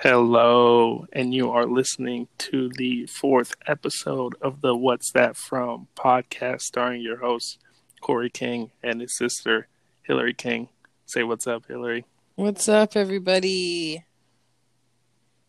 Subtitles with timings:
[0.00, 6.60] Hello, and you are listening to the fourth episode of the What's That From podcast
[6.60, 7.58] starring your host,
[8.00, 9.66] Correy King, and his sister,
[10.04, 10.68] Hilary King.
[11.06, 12.04] Say what's up, Hilary.
[12.36, 14.04] What's up, everybody?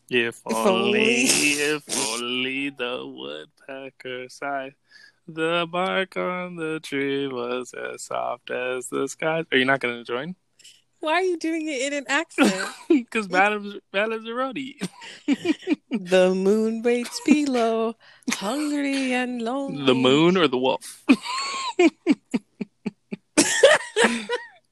[0.09, 1.25] If only.
[1.25, 4.73] if only the woodpecker sighed,
[5.27, 9.45] the bark on the tree was as soft as the sky.
[9.51, 10.35] Are you not going to join?
[11.01, 12.53] Why are you doing it in an accent?
[12.89, 14.75] Because Madam Madam Zeroni.
[15.91, 17.95] the moon waits below,
[18.31, 19.85] hungry and lonely.
[19.85, 21.03] The moon or the wolf?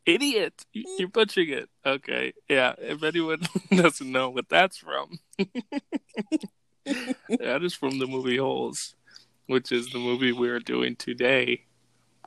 [0.05, 0.65] Idiot!
[0.71, 1.69] You- You're butchering it.
[1.85, 2.73] Okay, yeah.
[2.77, 5.19] If anyone doesn't know what that's from,
[6.85, 8.95] that is from the movie Holes,
[9.47, 11.65] which is the movie we're doing today.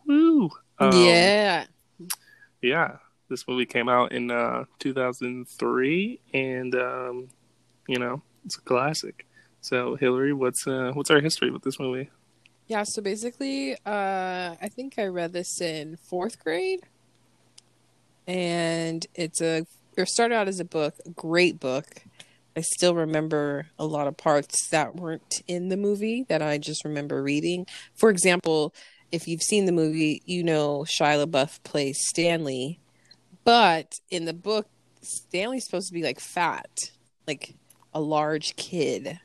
[0.07, 0.51] Woo!
[0.79, 1.65] Um, yeah.
[2.61, 2.97] yeah.
[3.31, 7.29] This movie came out in uh, 2003, and um,
[7.89, 9.27] you know it's a classic.
[9.63, 12.11] So, Hilary, what's uh, what's our history with this movie?
[12.67, 16.81] Yeah, so basically, uh, I think I read this in fourth grade.
[18.29, 22.05] And it's a, it started out as a book, a great book.
[22.57, 26.85] I still remember a lot of parts that weren't in the movie that I just
[26.85, 27.67] remember reading.
[27.97, 28.73] For example,
[29.11, 32.79] if you've seen the movie, you know Shia LaBeouf plays Stanley.
[33.45, 34.69] But in the book,
[35.03, 36.91] Stanley's supposed to be like fat,
[37.27, 37.55] like
[37.95, 39.19] a large kid.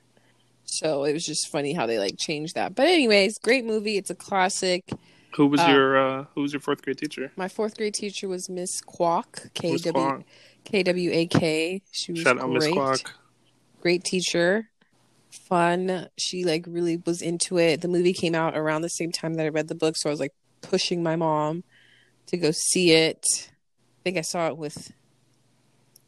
[0.63, 2.75] So it was just funny how they like changed that.
[2.75, 3.97] But anyways, great movie.
[3.97, 4.89] It's a classic.
[5.35, 7.31] Who was Uh, your uh, Who was your fourth grade teacher?
[7.35, 10.23] My fourth grade teacher was Miss Kwok, K W.
[10.63, 11.81] K W A K.
[11.91, 12.73] She was Shout great.
[12.73, 13.13] Quack.
[13.81, 14.69] Great teacher.
[15.29, 16.07] Fun.
[16.17, 17.81] She like really was into it.
[17.81, 20.11] The movie came out around the same time that I read the book, so I
[20.11, 21.63] was like pushing my mom
[22.27, 23.51] to go see it.
[24.05, 24.93] I think I saw it with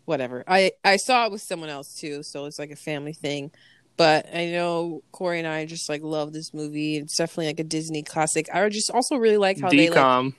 [0.06, 0.44] whatever.
[0.48, 3.50] I I saw it with someone else too, so it's like a family thing.
[3.98, 6.98] But I know Correy and I just like love this movie.
[6.98, 8.50] It's definitely like a Disney classic.
[8.54, 10.34] I just also really like how they like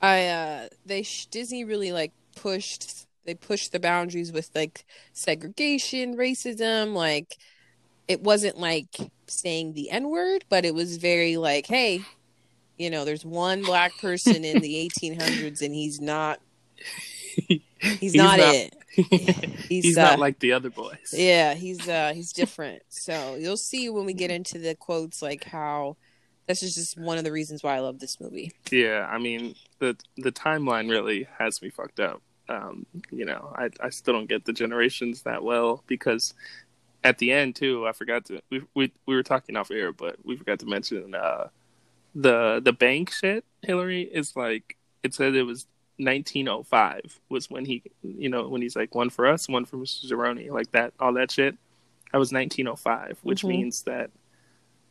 [0.00, 6.16] I uh they sh- Disney really like pushed they pushed the boundaries with like segregation,
[6.16, 7.36] racism, like
[8.08, 12.00] it wasn't like saying the N word, but it was very like, hey,
[12.78, 16.40] you know, there's one black person in the 1800s and he's not
[17.36, 17.60] he's,
[18.00, 18.74] He's not, not- it.
[18.94, 21.12] He's, He's uh, not like the other boys.
[21.12, 22.82] yeah, he's uh he's different.
[22.90, 25.96] So you'll see when we get into the quotes like how
[26.46, 28.52] this is just one of the reasons why I love this movie.
[28.70, 32.22] Yeah, I mean the the timeline really has me fucked up.
[32.48, 36.32] Um, you know, I I still don't get the generations that well because
[37.02, 40.18] at the end too, I forgot to we we we were talking off air, but
[40.24, 41.48] we forgot to mention uh
[42.14, 43.44] the the bank shit.
[43.62, 45.66] Hilary is like it said it was
[45.98, 50.10] 1905 was when he you know when he's like one for us, one for Mr.
[50.10, 51.56] Zeroni, like that all that shit.
[52.12, 53.48] That was 1905, which Mhm.
[53.48, 54.10] means that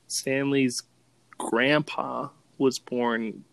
[0.08, 0.84] Stanley's
[1.38, 3.44] grandpa was born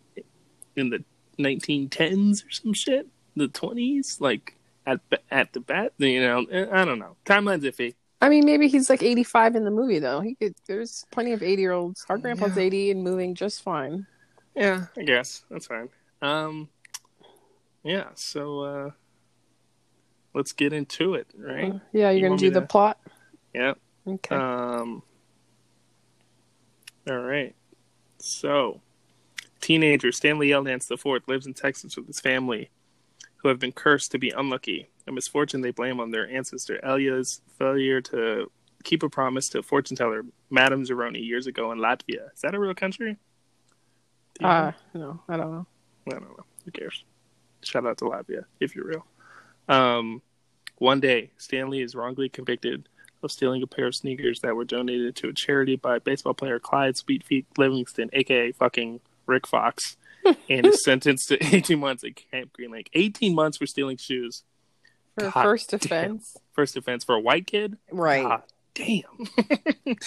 [0.76, 1.04] in the
[1.38, 3.06] 1910s or some shit,
[3.36, 4.56] the 20s, like
[4.86, 5.00] at
[5.30, 5.92] at the bat.
[5.98, 7.16] You know, eh, I don't know.
[7.24, 7.94] Timeline's iffy.
[8.22, 10.20] I mean, maybe he's like 85 in the movie, though.
[10.20, 10.54] He could.
[10.66, 12.04] There's plenty of 80 year olds.
[12.10, 12.64] Our grandpa's Yeah.
[12.64, 14.06] 80 and moving just fine.
[14.54, 15.88] Yeah, I guess that's fine.
[16.20, 16.68] Um,
[17.82, 18.08] yeah.
[18.14, 18.90] So uh,
[20.34, 21.72] let's get into it, right?
[21.74, 22.98] Uh, yeah, You you're gonna do the to- plot.
[23.54, 23.74] Yeah.
[24.06, 24.34] Okay.
[24.34, 25.02] Um.
[27.08, 27.54] All right.
[28.18, 28.80] So,
[29.60, 32.70] teenager Stanley Yelnats IV lives in Texas with his family,
[33.38, 34.88] who have been cursed to be unlucky.
[35.08, 38.50] A misfortune they blame on their ancestor Elya's failure to
[38.84, 42.32] keep a promise to a fortune teller, Madame Zeroni, years ago in Latvia.
[42.34, 43.16] Is that a real country?
[44.38, 44.48] You know?
[44.48, 45.66] uh, no, I don't know.
[46.08, 46.44] I don't know.
[46.66, 47.02] Who cares?
[47.62, 49.06] Shout out to Latvia if you're real.
[49.68, 50.22] Um,
[50.78, 52.88] one day, Stanley is wrongly convicted
[53.22, 56.58] of stealing a pair of sneakers that were donated to a charity by baseball player
[56.58, 59.96] Clyde Sweetfeet Livingston, aka fucking Rick Fox,
[60.48, 62.88] and is sentenced to 18 months at Camp Green Lake.
[62.94, 64.42] 18 months for stealing shoes.
[65.18, 65.78] For God first damn.
[65.80, 67.76] offense, First offense for a white kid.
[67.90, 68.22] right?
[68.24, 68.42] God
[68.74, 69.02] damn.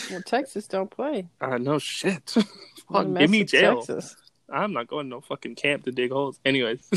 [0.10, 1.28] Well, Texas don't play.
[1.42, 2.36] uh, no shit.
[2.92, 3.84] Fuck, give me jail.
[3.84, 4.16] Texas.
[4.52, 6.40] I'm not going to no fucking camp to dig holes.
[6.46, 6.90] Anyways,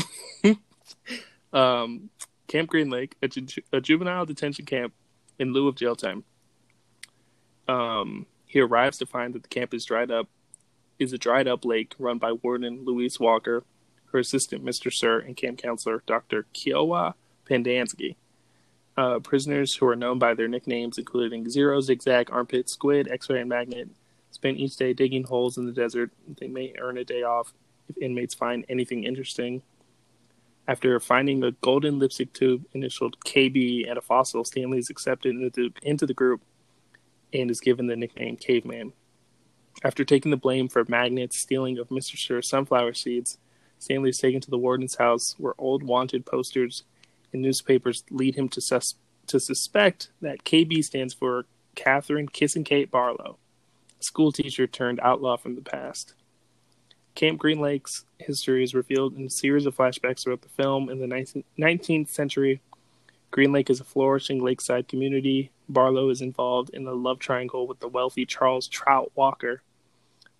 [1.53, 2.09] um,
[2.47, 4.93] Camp Green Lake, a, ju- a juvenile detention camp
[5.39, 6.23] in lieu of jail time.
[7.67, 10.27] Um, he arrives to find that the camp is dried up,
[10.99, 13.63] is a dried up lake run by Warden Louise Walker,
[14.11, 14.91] her assistant Mr.
[14.91, 16.45] Sir, and camp counselor Dr.
[16.53, 17.15] Kiowa
[17.49, 18.15] Pendanski.
[18.95, 23.49] Uh, prisoners who are known by their nicknames, including Zero, Zigzag, Armpit, Squid, X-Ray, and
[23.49, 23.89] Magnet,
[24.37, 26.11] spend each day digging holes in the desert.
[26.39, 27.53] They may earn a day off
[27.89, 29.63] if inmates find anything interesting.
[30.67, 35.71] After finding a golden lipstick tube initialed KB and a fossil, Stanley is accepted into,
[35.81, 36.41] into the group
[37.33, 38.93] and is given the nickname Caveman.
[39.83, 42.15] After taking the blame for Magnet's stealing of Mr.
[42.15, 43.39] Sir's sunflower seeds,
[43.79, 46.83] Stanley is taken to the warden's house where old wanted posters
[47.33, 48.95] and newspapers lead him to, sus-
[49.25, 53.37] to suspect that KB stands for Catherine Kissing Kate Barlow,
[54.07, 56.15] school teacher turned outlaw from the past.
[57.13, 60.89] Camp Green Lake's history is revealed in a series of flashbacks throughout the film.
[60.89, 62.61] In the 19- 19th century,
[63.31, 65.51] Green Lake is a flourishing lakeside community.
[65.67, 69.61] Barlow is involved in a love triangle with the wealthy Charles Trout Walker,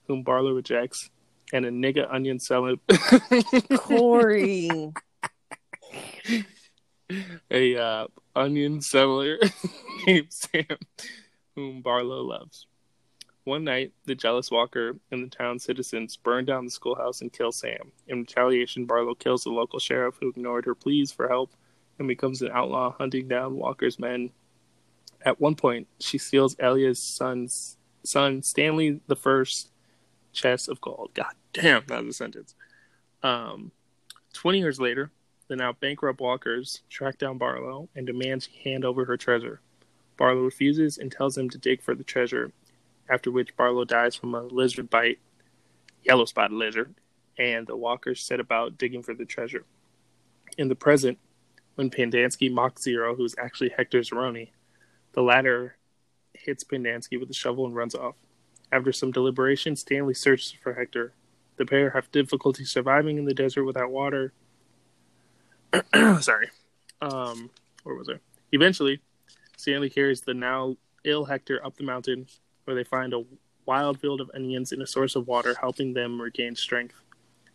[0.08, 1.10] whom Barlow rejects,
[1.52, 2.76] and a nigga onion seller.
[2.88, 4.94] Correy.
[7.52, 9.38] a uh, onion seller
[10.08, 10.78] named Sam,
[11.56, 12.68] whom Barlow loves.
[13.48, 17.54] One night, the jealous Walker and the town's citizens burn down the schoolhouse and kill
[17.54, 17.94] Sam.
[18.06, 21.54] In retaliation, Barlow kills the local sheriff who ignored her pleas for help
[21.98, 24.32] and becomes an outlaw hunting down Walker's men.
[25.22, 29.72] At one point, she steals Elya's son's son, Stanley the First,
[30.34, 31.12] chest of gold.
[31.14, 32.54] God damn, that was a sentence.
[33.24, 33.72] Um,
[34.34, 35.10] 20 years later,
[35.48, 39.62] the now bankrupt Walkers track down Barlow and demand she hand over her treasure.
[40.18, 42.52] Barlow refuses and tells him to dig for the treasure,
[43.10, 45.20] after which Barlow dies from a lizard bite,
[46.04, 46.94] yellow spotted lizard,
[47.38, 49.66] and the Walkers set about digging for the treasure.
[50.58, 51.20] In the present,
[51.76, 54.50] when Pendanski mocks Zero, who's actually Hector Zeroni,
[55.14, 55.78] the latter
[56.34, 58.16] hits Pendanski with a shovel and runs off.
[58.72, 61.14] After some deliberation, Stanley searches for Hector.
[61.58, 64.34] The pair have difficulty surviving in the desert without water.
[66.20, 66.50] Sorry.
[67.02, 67.50] Um,
[67.84, 68.20] where was I?
[68.52, 69.00] Eventually,
[69.56, 72.28] Stanley carries the now ill Hector up the mountain,
[72.68, 73.24] where they find a
[73.66, 76.96] wild field of onions and a source of water, helping them regain strength.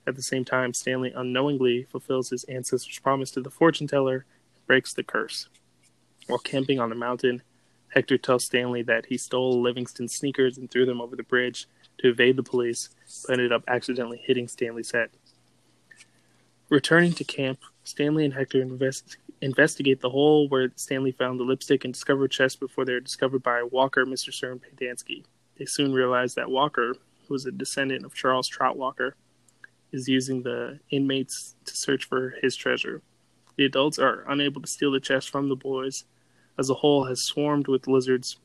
[0.07, 4.25] At the same time, Stanley unknowingly fulfills his ancestor's promise to the fortune teller
[4.55, 5.51] and breaks the curse.
[6.29, 7.43] While camping on the mountain,
[7.89, 11.67] Hector tells Stanley that he stole Livingston's sneakers and threw them over the bridge
[11.99, 12.89] to evade the police,
[13.27, 15.11] but ended up accidentally hitting Stanley's head.
[16.71, 21.85] Returning to camp, Stanley and Hector invest- investigate the hole where Stanley found the lipstick
[21.85, 24.33] and discovered chest before they are discovered by Walker, Mr.
[24.33, 25.25] Sir, and Pendanski.
[25.59, 26.95] They soon realize that Walker,
[27.27, 29.17] who is a descendant of Charles Trout Walker,
[29.91, 33.03] is using the inmates to search for his treasure.
[33.57, 36.05] The adults are unable to steal the chest from the boys,
[36.57, 38.39] as the hole has swarmed with lizards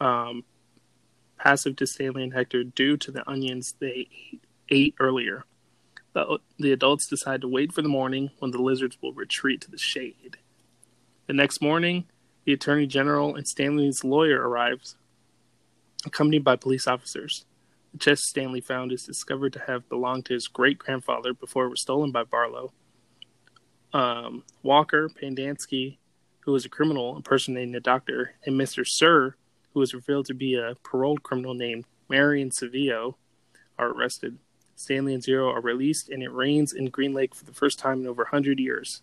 [0.00, 0.44] um,
[1.36, 4.08] passive to Stanley and Hector due to the onions they
[4.68, 5.44] ate earlier.
[6.12, 9.70] The, the adults decide to wait for the morning when the lizards will retreat to
[9.70, 10.38] the shade.
[11.26, 12.06] The next morning,
[12.44, 14.96] the Attorney General and Stanley's lawyer arrives,
[16.04, 17.44] accompanied by police officers.
[17.92, 21.70] The chest Stanley found is discovered to have belonged to his great grandfather before it
[21.70, 22.72] was stolen by Barlow.
[23.92, 25.98] Um, Walker, Pendanski,
[26.40, 28.86] who was a criminal impersonating a doctor, and Mr.
[28.86, 29.34] Sir,
[29.72, 33.14] who was revealed to be a paroled criminal named Marion Sevillo,
[33.78, 34.38] are arrested.
[34.80, 38.00] Stanley and Zero are released, and it rains in Green Lake for the first time
[38.00, 39.02] in over 100 years.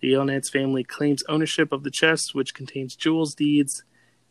[0.00, 3.82] The Yelnats family claims ownership of the chest, which contains jewels, deeds,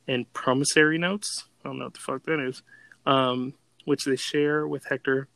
[0.07, 1.45] and promissory notes.
[1.63, 2.61] I don't know what the fuck that is.
[3.03, 3.55] Um,
[3.85, 5.27] which they share with Hector,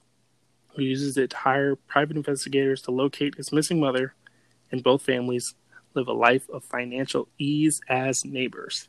[0.76, 4.14] who uses it to hire private investigators to locate his missing mother,
[4.72, 5.56] and both families
[5.96, 8.88] live a life of financial ease as neighbors.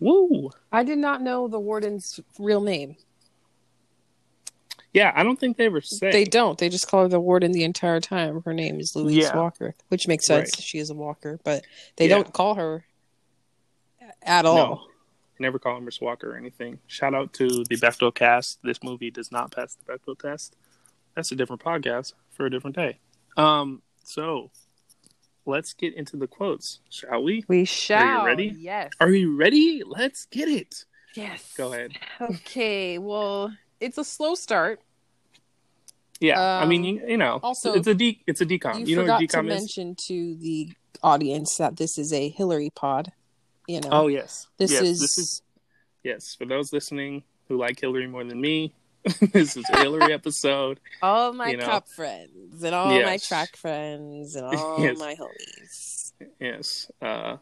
[0.00, 0.50] Woo!
[0.72, 2.96] I did not know the warden's real name.
[4.92, 6.10] Yeah, I don't think they ever say.
[6.12, 6.58] They don't.
[6.58, 8.42] They just call her the warden the entire time.
[8.44, 9.36] Her name is Louise Yeah.
[9.36, 10.50] Walker, which makes sense.
[10.56, 10.62] Right.
[10.62, 11.64] She is a Walker, but
[11.96, 12.16] they Yeah.
[12.16, 12.84] don't call her
[14.22, 14.54] at all.
[14.56, 14.80] No,
[15.38, 16.78] never call her Miss Walker or anything.
[16.86, 18.58] Shout out to the Bechdel cast.
[18.62, 20.56] This movie does not pass the Bechdel test.
[21.14, 22.98] That's a different podcast for a different day.
[23.36, 24.50] Um, so
[25.46, 27.44] let's get into the quotes, shall we?
[27.48, 28.02] We shall.
[28.02, 28.54] Are you ready?
[28.58, 28.90] Yes.
[29.00, 29.82] Are you ready?
[29.86, 30.84] Let's get it.
[31.14, 31.52] yes.
[31.56, 31.92] Go ahead.
[32.20, 32.98] Okay.
[32.98, 34.80] Well, it's a slow start.
[36.20, 38.78] Yeah, I mean, Um, you, you know, also, it's a de- it's a decom.
[38.80, 39.44] You, You, know forgot what to is?
[39.46, 40.70] mention to the
[41.02, 43.10] audience that this is a Hilary pod.
[43.66, 45.42] You know, Oh yes, this yes, is, this is
[46.04, 46.34] yes.
[46.36, 48.72] For those listening who like Hilary more than me,
[49.32, 50.78] this is a Hilary episode.
[51.00, 51.64] all my you know.
[51.66, 54.98] cop friends and all my track friends and all Yes.
[54.98, 56.12] my homies.
[56.38, 56.88] Yes.
[57.00, 57.38] Uh, a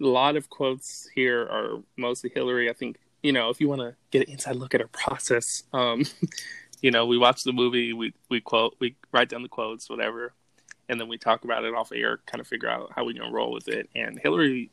[0.00, 2.68] lot of quotes here are mostly Hilary.
[2.68, 5.62] I think, you know, if you want to get an inside look at our process,
[5.72, 6.04] um,
[6.82, 10.34] you know, we watch the movie, we, we quote, we write down the quotes, whatever,
[10.88, 13.30] and then we talk about it off air, kind of figure out how we're going
[13.30, 13.88] to roll with it.
[13.94, 14.70] And Hilary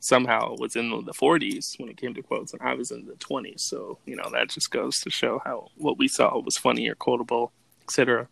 [0.00, 3.14] somehow was in the 40s when it came to quotes, and I was in the
[3.14, 3.60] 20s.
[3.60, 6.94] So, you know, that just goes to show how what we saw was funny or
[6.94, 8.28] quotable, etc.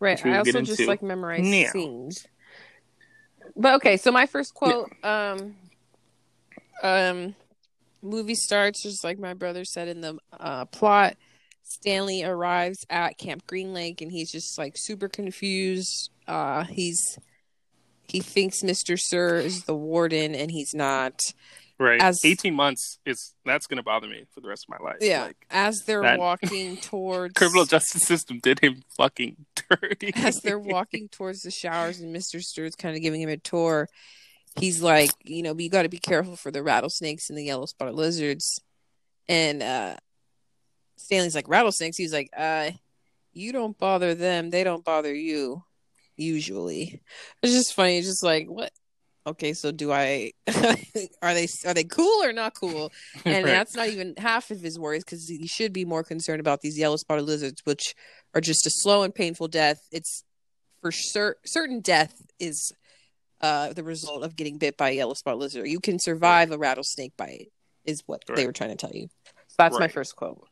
[0.00, 0.24] Right.
[0.24, 1.68] I also just like memorize now.
[1.70, 2.26] scenes.
[3.54, 5.54] But okay, so my first quote, um,
[6.82, 7.34] um,
[8.02, 11.16] movie starts just like my brother said in the uh, plot.
[11.64, 16.10] Stanley arrives at Camp Green Lake and he's just like super confused.
[16.26, 17.00] Uh, he's
[18.08, 18.98] he thinks Mr.
[19.00, 21.18] Sir is the warden and he's not.
[21.78, 22.00] Right.
[22.00, 24.98] As- 18 months is that's going to bother me for the rest of my life.
[25.00, 25.22] Yeah.
[25.24, 30.12] Like, As they're that- walking towards criminal justice system did him fucking dirty.
[30.14, 32.40] as they're walking towards the showers and Mr.
[32.42, 33.88] Sir's kind of giving him a tour,
[34.56, 37.66] he's like, you know, you got to be careful for the rattlesnakes and the yellow
[37.66, 38.60] spotted lizards.
[39.28, 39.96] And uh
[40.96, 41.96] Stanley's like, rattlesnakes?
[41.96, 42.70] He's like, uh,
[43.32, 45.64] you don't bother them, they don't bother you,
[46.16, 47.02] usually.
[47.42, 47.98] It's just funny.
[47.98, 48.70] It's just like, what?
[49.26, 50.32] Okay, so do I?
[51.22, 52.92] are they are they cool or not cool?
[53.24, 53.52] And Right.
[53.52, 56.76] that's not even half of his worries because he should be more concerned about these
[56.78, 57.94] yellow spotted lizards, which
[58.34, 59.80] are just a slow and painful death.
[59.92, 60.24] It's
[60.80, 62.72] for cer- certain death is
[63.42, 65.66] uh, the result of getting bit by a yellow spotted lizard.
[65.66, 67.50] You can survive a rattlesnake bite,
[67.84, 69.08] is what they were trying to tell you.
[69.48, 70.46] So that's my first quote.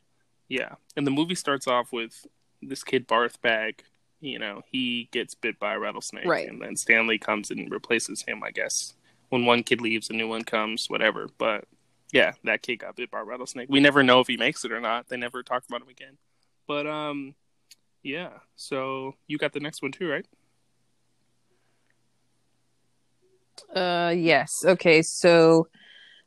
[0.48, 2.26] Yeah, and the movie starts off with
[2.60, 3.84] this kid Barf Bag.
[4.20, 6.48] You know, he gets bit by a rattlesnake, Right.
[6.48, 8.42] And then Stanley comes and replaces him.
[8.42, 8.94] I guess
[9.30, 10.90] when one kid leaves, a new one comes.
[10.90, 11.28] Whatever.
[11.38, 11.64] But
[12.12, 13.68] yeah, that kid got bit by a rattlesnake.
[13.70, 15.08] We never know if he makes it or not.
[15.08, 16.18] They never talk about him again.
[16.66, 17.34] But um,
[18.02, 18.30] yeah.
[18.56, 20.26] So you got the next one too, right?
[23.74, 24.50] Uh, yes.
[24.64, 25.68] Okay, so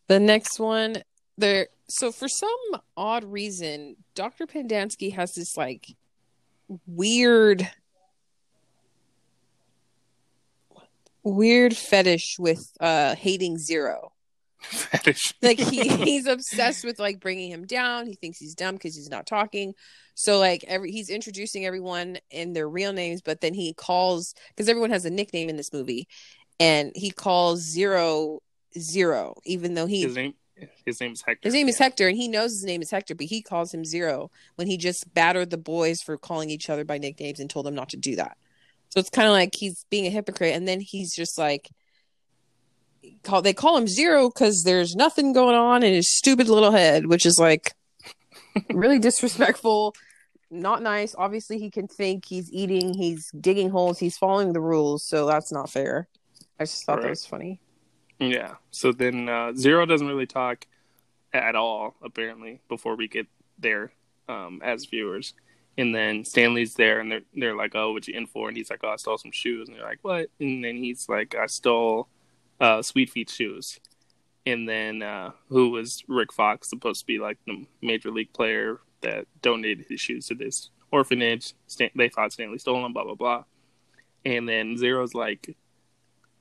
[0.07, 1.03] the next one
[1.37, 1.67] there.
[1.89, 2.49] So for some
[2.95, 5.85] odd reason, Doctor Pendanski has this like
[6.87, 7.69] weird,
[11.23, 14.13] weird fetish with uh hating Zero.
[14.63, 15.33] Fetish.
[15.41, 19.09] like he he's obsessed with like bringing him down he thinks he's dumb because he's
[19.09, 19.73] not talking
[20.15, 24.69] so like every he's introducing everyone in their real names but then he calls because
[24.69, 26.07] everyone has a nickname in this movie
[26.59, 28.39] and he calls zero
[28.77, 30.33] zero even though he his name.
[30.85, 31.47] His name is Hector.
[31.47, 33.83] his name is Hector, and he knows his name is Hector, but he calls him
[33.83, 37.65] Zero when he just battered the boys for calling each other by nicknames and told
[37.65, 38.37] them not to do that.
[38.89, 41.69] So it's kind of like he's being a hypocrite, and then he's just like,
[43.23, 47.07] call they call him Zero because there's nothing going on in his stupid little head,
[47.07, 47.73] which is like
[48.69, 49.95] really disrespectful,
[50.51, 51.15] not nice.
[51.17, 55.51] Obviously, he can think, he's eating, he's digging holes, he's following the rules, so that's
[55.51, 56.07] not fair.
[56.63, 57.59] I just thought that was funny.
[58.19, 58.55] Yeah.
[58.71, 60.65] So then uh, Zero doesn't really talk
[61.33, 63.27] at all, apparently, before we get
[63.59, 63.91] there
[64.29, 65.33] um, as viewers.
[65.77, 68.69] And then Stanley's there, and they're they're like, "Oh, what you in for?" And he's
[68.69, 71.47] like, "Oh, I stole some shoes." And they're like, "What?" And then he's like, "I
[71.47, 72.07] stole
[72.61, 73.79] uh, Sweet Feet shoes."
[74.45, 78.81] And then uh, who was Rick Fox supposed to be like the major league player
[79.01, 81.55] that donated his shoes to this orphanage?
[81.65, 83.43] Stan- they thought Stanley stole them, blah blah blah.
[84.25, 85.55] And then Zero's like,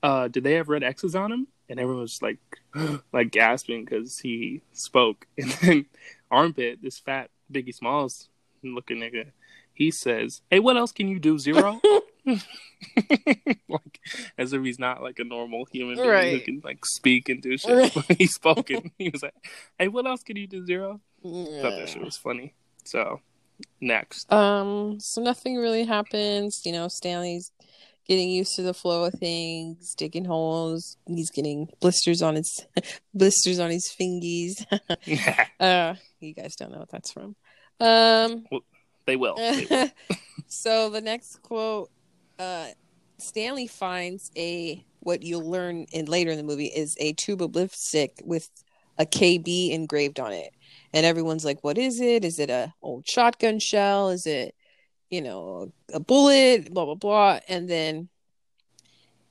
[0.02, 1.48] uh, did they have red X's on him?
[1.68, 2.38] And everyone was like,
[3.12, 5.26] like gasping because he spoke.
[5.38, 5.86] And then
[6.30, 8.28] Armpit, this fat Biggie Smalls
[8.62, 9.32] looking nigga,
[9.74, 11.80] he says, "Hey, what else can you do, Zero?"
[13.68, 14.00] like
[14.38, 17.56] as if he's not like a normal human being who can like speak and do
[17.58, 17.94] shit.
[17.96, 18.18] Right.
[18.18, 19.34] He spoke and he was like,
[19.78, 22.54] "Hey, what else can you do, Zero?" Thought that shit was funny.
[22.84, 23.20] So
[23.80, 26.62] next, Um, so nothing really happens.
[26.64, 27.52] You know, Stanley's
[28.06, 30.96] getting used to the flow of things, digging holes.
[31.06, 32.66] He's getting blisters on his
[33.14, 34.64] blisters on his fingies.
[35.60, 37.36] uh, you guys don't know what that's from.
[37.80, 38.44] Um,
[39.06, 39.36] they will.
[39.36, 39.88] They will.
[40.46, 41.90] so the next quote,
[42.38, 42.66] uh,
[43.18, 47.54] Stanley finds a what you'll learn in later in the movie is a tube of
[47.54, 48.48] lipstick with
[48.98, 50.52] a KB engraved on it,
[50.92, 52.24] and everyone's like, "What is it?
[52.24, 54.10] Is it a old shotgun shell?
[54.10, 54.54] Is it,
[55.12, 56.72] you know, a bullet?
[56.72, 58.08] Blah blah blah." And then,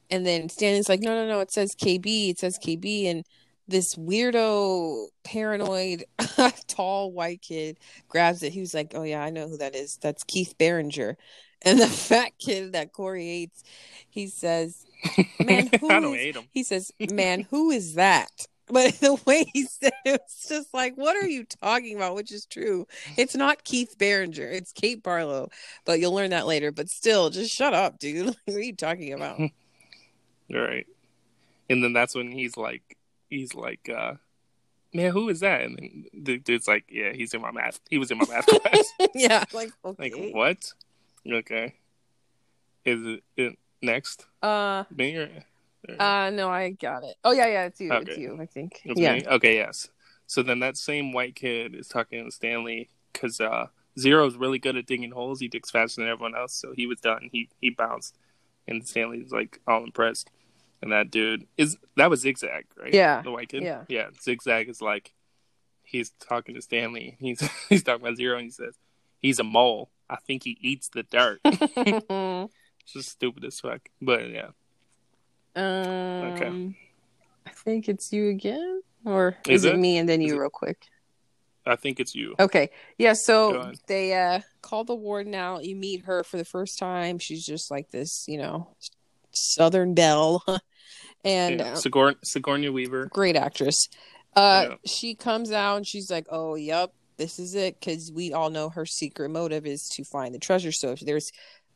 [0.10, 1.40] and then Stanley's like, "No, no, no!
[1.42, 2.30] It says KB.
[2.30, 3.26] It says KB." And
[3.68, 6.06] this weirdo, paranoid,
[6.68, 8.54] tall white kid grabs it.
[8.54, 9.98] He was like, "Oh yeah, I know who that is.
[10.02, 11.18] That's Keith Barringer."
[11.64, 13.64] And the fat kid that Correy hates,
[14.10, 14.86] he says,
[15.40, 16.46] "Man, who I don't is-" hate him.
[16.52, 20.96] He says, "Man, who is that?" But the way he said it was just like,
[20.96, 22.88] "What are you talking about?" Which is true.
[23.18, 24.48] It's not Keith Barringer.
[24.48, 25.50] It's Kate Barlow.
[25.86, 26.72] But you'll learn that later.
[26.72, 28.12] But still, just shut up, dude.
[28.32, 29.40] Like, what are you talking about?
[30.54, 30.86] Right.
[31.70, 32.98] And then that's when he's like,
[33.30, 34.16] he's like, uh,
[34.94, 35.62] man, who is that?
[35.62, 37.80] And then the dude's like, yeah, he's in my math.
[37.90, 38.92] He was in my math class.
[39.16, 40.32] yeah, like like, okay.
[40.34, 40.74] what?
[41.26, 41.76] Okay.
[42.84, 44.26] Is it, it next?
[44.42, 45.30] Uh, Me or?
[45.88, 47.16] Or- uh, no, I got it.
[47.24, 47.92] Oh yeah, yeah, it's you.
[47.92, 48.38] It's you.
[48.40, 48.82] I think.
[48.84, 49.16] It's yeah.
[49.16, 49.26] me?
[49.28, 49.90] Okay, yes.
[50.28, 53.68] So then that same white kid is talking to Stanley because uh,
[54.00, 55.40] Zero's really good at digging holes.
[55.40, 57.30] He digs faster than everyone else, so he was done.
[57.32, 58.18] He he bounced,
[58.68, 60.30] and Stanley was like all impressed.
[60.82, 62.94] And that dude is that was Zigzag, right?
[62.94, 63.22] Yeah.
[63.22, 63.64] the white kid.
[63.64, 63.84] Yeah.
[63.88, 64.08] yeah.
[64.22, 65.14] Zigzag is like
[65.84, 67.18] he's talking to Stanley.
[67.20, 68.76] He's he's talking about Zero, and he says
[69.22, 69.92] he's a mole.
[70.10, 71.40] I think he eats the dirt.
[71.44, 72.54] it's
[72.94, 73.82] just stupid as fuck.
[74.02, 74.50] But yeah,
[75.56, 75.64] um,
[76.34, 76.76] okay.
[77.46, 79.76] I think it's you again, or Is is, it?
[79.76, 79.80] it?
[79.80, 80.78] me and then you it- real quick?
[81.66, 82.34] I think it's you.
[82.40, 82.72] Okay.
[82.98, 85.64] Yeah, so they uh call the warden out.
[85.64, 87.20] You meet her for the first time.
[87.20, 88.76] She's just like this, you know,
[89.32, 90.44] Southern belle.
[91.24, 91.74] and yeah.
[91.74, 93.06] uh, Sigour- Sigourney Weaver.
[93.12, 93.90] great actress.
[94.36, 94.76] Uh Yeah.
[94.88, 98.70] she comes out and she's like, "Oh, yep, this is it cuz we all know
[98.70, 100.72] her secret motive is to find the treasure.
[100.72, 101.32] So if there's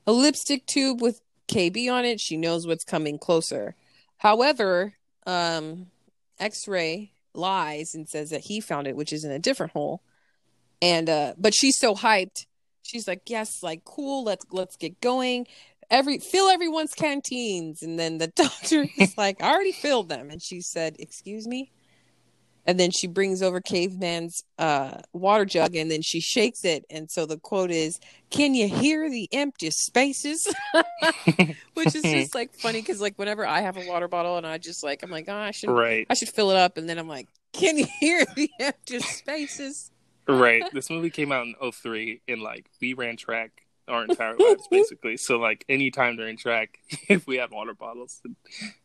[0.07, 3.75] a lipstick tube with KB on it, she knows what's coming closer."
[4.17, 4.93] However,
[5.25, 5.87] um
[6.39, 10.01] X-Ray lies and says that he found it, which is in a different hole.
[10.81, 12.45] And uh but she's so hyped.
[12.83, 15.47] She's like, "Yes, like cool, let's let's get going."
[15.89, 20.41] Every fill everyone's canteens and then the doctor is like, "I already filled them." And
[20.41, 21.71] she said, "Excuse me?"
[22.65, 27.09] And then she brings over caveman's uh water jug and then she shakes it and
[27.11, 30.47] so the quote is, "Can you hear the empty spaces?"
[31.73, 34.57] Which is just like funny cuz like whenever I have a water bottle and I
[34.57, 36.97] just like I'm like, "Oh, I should Right, I should fill it up." And then
[36.97, 39.91] I'm like, "Can you hear the empty spaces?"
[40.27, 40.63] right.
[40.73, 45.17] This movie came out in 03 and like we ran track our entire lives basically.
[45.17, 48.21] So like anytime during track, if we had water bottles,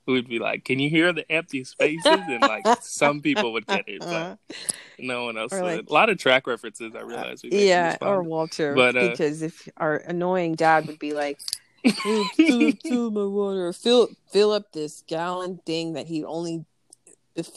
[0.07, 3.85] we'd be like, "Can you hear the empty spaces?" And like some people would get
[3.88, 4.38] it, but
[4.99, 6.95] no one else Or, like- a lot of track references.
[6.95, 7.45] I realized.
[7.45, 8.23] We Yeah, or.
[8.23, 11.38] Walter, But, uh, because if our annoying dad would be like,
[11.85, 16.64] fill, fill, fill my water, fill fill up this gallon thing that he only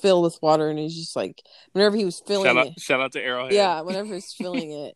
[0.01, 3.01] fill with water, and he's just like, whenever he was filling shout out, it, shout
[3.01, 3.53] out to Arrowhead.
[3.53, 4.95] yeah, whenever he's filling it,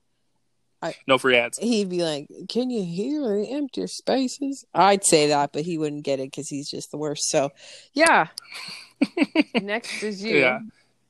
[1.07, 1.57] no free ads.
[1.57, 6.03] he'd be like, "Can you hear the empty spaces?" I'd say that, but he wouldn't
[6.03, 7.29] get it because he's just the worst.
[7.29, 7.51] So,
[7.93, 8.27] yeah.
[9.61, 10.37] Next is you.
[10.37, 10.59] Yeah.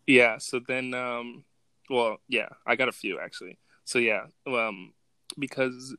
[0.05, 0.37] Yeah.
[0.39, 1.43] So then, um,
[1.89, 3.57] well, yeah, I got a few actually.
[3.83, 4.93] So yeah, um,
[5.37, 5.95] because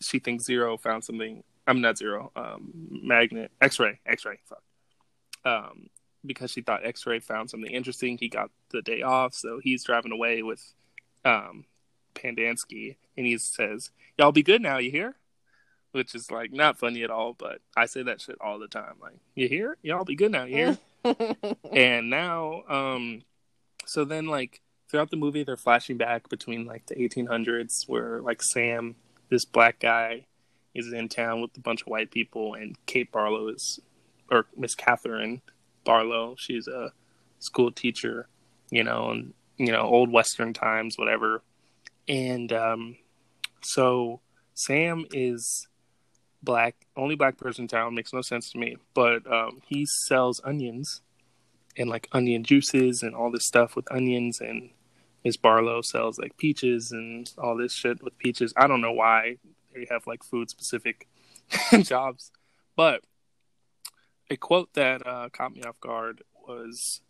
[0.00, 1.42] she thinks Zero found something.
[1.66, 2.32] I'm not Zero.
[2.34, 2.72] Um,
[3.04, 4.38] Magnet, X-ray, X-ray.
[4.46, 4.62] Fuck.
[5.44, 5.88] Um,
[6.24, 10.12] because she thought X-ray found something interesting, he got the day off, so he's driving
[10.12, 10.62] away with,
[11.24, 11.64] um,
[12.18, 14.78] Pendanski, and he says, "Y'all be good now.
[14.78, 15.16] You hear?"
[15.92, 18.94] Which is like not funny at all, but I say that shit all the time.
[19.00, 19.76] Like, you hear?
[19.82, 20.44] Y'all be good now.
[20.44, 20.78] You hear?
[21.72, 23.22] and now um
[23.86, 28.42] so then like throughout the movie they're flashing back between like the 1800s where like
[28.42, 28.96] sam
[29.30, 30.26] this black guy
[30.74, 33.80] is in town with a bunch of white people and kate barlow is
[34.30, 35.40] or miss catherine
[35.84, 36.92] barlow she's a
[37.38, 38.28] school teacher
[38.70, 41.42] you know and you know old western times whatever
[42.08, 42.96] and um
[43.62, 44.20] so
[44.54, 45.68] sam is
[46.42, 48.76] black only black person in town makes no sense to me.
[48.94, 51.02] But um he sells onions
[51.76, 54.40] and like onion juices and all this stuff with onions.
[54.40, 54.70] And
[55.24, 58.52] Miss Barlow sells like peaches and all this shit with peaches.
[58.56, 59.36] I don't know why
[59.74, 61.08] they have like food specific
[61.82, 62.30] jobs,
[62.76, 63.02] but
[64.30, 67.00] a quote that uh, caught me off guard was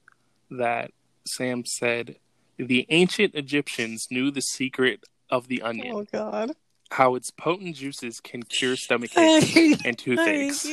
[0.51, 0.93] that
[1.27, 2.17] Sam said,
[2.59, 6.53] "The ancient Egyptians knew the secret of the onion, oh God.
[6.91, 10.65] how its potent juices can cure stomach aches and Thank toothaches."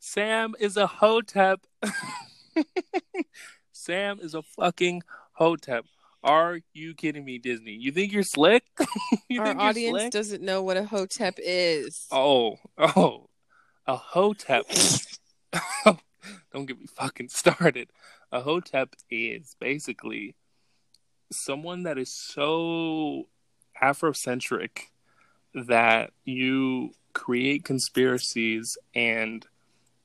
[0.00, 1.60] Sam is a hotep.
[3.72, 5.02] Sam is a fucking
[5.32, 5.84] hotep.
[6.22, 7.72] Are you kidding me, Disney?
[7.72, 8.64] You think you're slick?
[9.28, 10.12] you Our think you're audience slick?
[10.12, 12.06] doesn't know what a hotep is.
[12.10, 13.28] Oh, oh,
[13.86, 14.66] a hotep.
[16.52, 17.88] Don't get me fucking started.
[18.30, 20.34] A hotep is basically
[21.30, 23.28] someone that is so
[23.82, 24.88] Afrocentric
[25.54, 29.46] that you create conspiracies and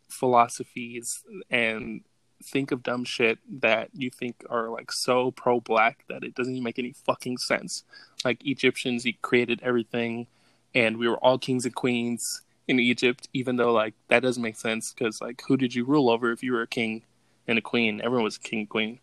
[0.07, 2.01] philosophies and
[2.43, 6.53] think of dumb shit that you think are like so pro black that it doesn't
[6.53, 7.83] even make any fucking sense.
[8.23, 10.27] Like Egyptians, he created everything
[10.73, 14.55] and we were all kings and queens in Egypt, even though like that doesn't make
[14.55, 17.03] sense because like who did you rule over if you were a king
[17.47, 18.01] and a queen?
[18.01, 18.99] Everyone was king and queen.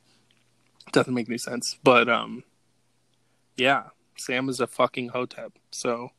[0.92, 1.78] Doesn't make any sense.
[1.82, 2.44] But um
[3.56, 3.84] yeah,
[4.16, 5.52] Sam is a fucking hotep.
[5.70, 6.10] So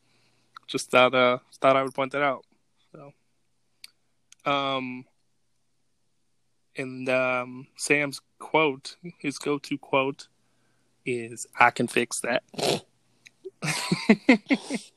[0.68, 2.46] just thought uh thought I would point that out.
[2.92, 3.14] So
[4.50, 5.06] um
[6.76, 10.28] and um Sam's quote, his go to quote
[11.06, 12.44] is I can fix that.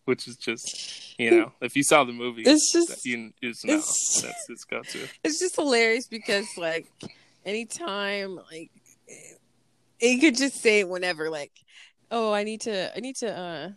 [0.06, 3.74] Which is just you know, if you saw the movie, It's just- you, you know
[3.74, 5.08] it's- that's his go to.
[5.22, 6.86] It's just hilarious because like
[7.44, 8.70] anytime like
[9.98, 11.52] he could just say it whenever, like,
[12.10, 13.70] "Oh, I need to, I need to, uh,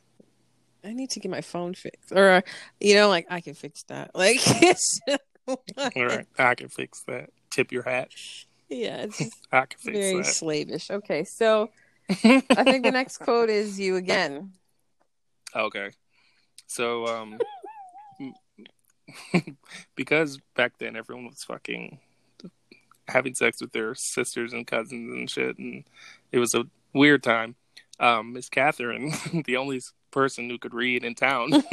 [0.83, 2.41] I need to get my phone fixed," or uh,
[2.79, 4.12] you know, like I can fix that.
[4.15, 4.99] Like, it's
[5.47, 5.57] All
[5.95, 7.29] right, I can fix that.
[7.49, 8.09] Tip your hat.
[8.69, 9.19] yeah, it's
[9.51, 9.91] I can fix that.
[9.93, 10.25] very that.
[10.25, 10.89] slavish.
[10.91, 11.69] Okay, so
[12.09, 14.53] I think the next quote is you again.
[15.55, 15.91] Okay.
[16.67, 17.39] So, um,
[19.95, 21.99] because back then everyone was fucking
[23.08, 25.84] having sex with their sisters and cousins and shit, and
[26.32, 27.56] it was a weird time.
[27.99, 29.13] Um, Miss Catherine,
[29.45, 31.63] the only person who could read in town,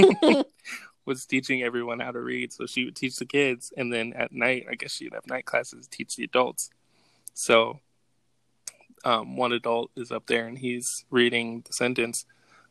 [1.06, 2.52] was teaching everyone how to read.
[2.52, 5.46] So she would teach the kids, and then at night, I guess she'd have night
[5.46, 6.70] classes to teach the adults.
[7.32, 7.80] So,
[9.04, 12.26] um, one adult is up there and he's reading the sentence: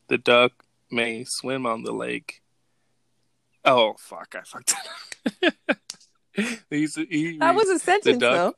[0.10, 2.41] "The duck may swim on the lake."
[3.65, 4.36] Oh fuck!
[4.38, 4.73] I fucked
[5.41, 5.78] it up.
[6.69, 8.54] He's, he That was a sentence, duck- though.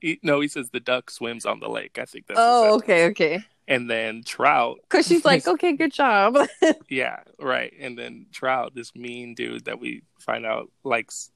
[0.00, 1.98] he, no, he says the duck swims on the lake.
[1.98, 3.44] I think that's Oh, okay, okay.
[3.68, 6.38] And then trout, Because she's like, okay, good job.
[6.88, 7.72] yeah, right.
[7.78, 11.30] And then trout, this mean dude that we find out likes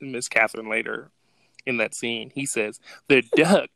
[0.00, 1.10] Miss Catherine later
[1.66, 2.30] in that scene.
[2.32, 3.70] He says the duck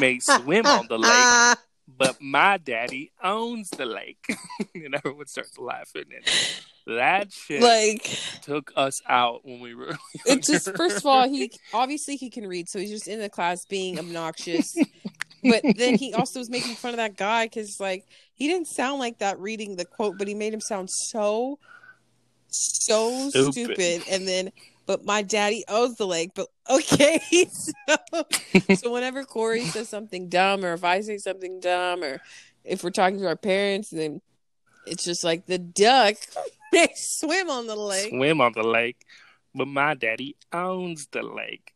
[0.00, 1.58] may swim on the lake,
[1.96, 4.24] but my daddy owns the lake.
[4.74, 6.04] and everyone starts laughing.
[6.14, 9.96] And that shit like, took us out when we were.
[10.26, 13.28] it's just first of all, he obviously he can read, so he's just in the
[13.28, 14.74] class being obnoxious.
[15.42, 18.98] but then he also was making fun of that guy because, like, he didn't sound
[18.98, 21.58] like that reading the quote, but he made him sound so,
[22.48, 23.52] so Stupid.
[23.52, 24.02] stupid.
[24.10, 24.52] And then,
[24.86, 26.30] but my daddy owns the lake.
[26.34, 27.94] But okay, so,
[28.74, 32.20] so whenever Correy says something dumb, or if I say something dumb, or
[32.64, 34.20] if we're talking to our parents, then
[34.86, 36.16] it's just like the duck
[36.72, 38.10] they swim on the lake.
[38.10, 39.04] swim on the lake,
[39.54, 41.72] but my daddy owns the lake.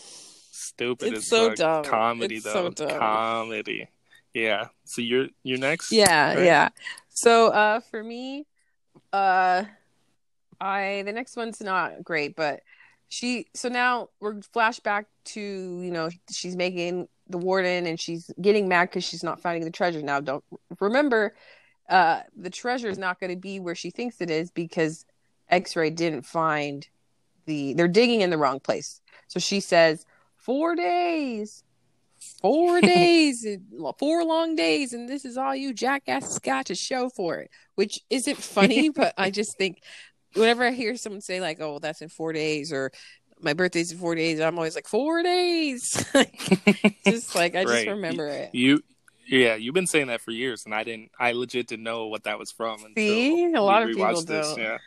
[0.00, 1.84] Stupid It's so dumb.
[1.84, 2.70] Comedy It's though.
[2.74, 2.98] so dumb.
[2.98, 3.88] Comedy.
[4.32, 4.68] Yeah.
[4.84, 5.90] So you're you're next.
[5.90, 6.44] Yeah, right?
[6.44, 6.68] yeah.
[7.08, 8.46] So uh for me,
[9.12, 9.64] uh
[10.60, 12.60] I the next one's not great, but
[13.08, 18.68] she so now we're flashback to, you know, she's making the warden and she's getting
[18.68, 20.02] mad because she's not finding the treasure.
[20.02, 20.44] Now don't
[20.80, 21.34] remember
[21.88, 25.04] uh the treasure is not gonna be where she thinks it is because
[25.48, 26.86] X-ray didn't find
[27.46, 29.00] the they're digging in the wrong place.
[29.28, 30.04] So she says,
[30.48, 31.62] Four days.
[32.40, 33.46] Four days,
[33.98, 37.50] four long days, and this is all you jackasses got to show for it.
[37.74, 39.82] Which isn't funny, but I just think
[40.38, 42.90] whenever I hear someone say like, "Oh, that's in four days," or
[43.40, 45.92] "My birthday's in four days," I'm always like, four days."
[47.04, 47.88] just like I just Right.
[47.88, 48.54] remember it.
[48.54, 48.82] You
[49.26, 52.24] yeah, you've been saying that for years and I didn't I legit didn't know what
[52.24, 53.52] that was from until See?
[53.52, 54.26] A lot of people this.
[54.54, 54.58] don't.
[54.58, 54.78] Yeah.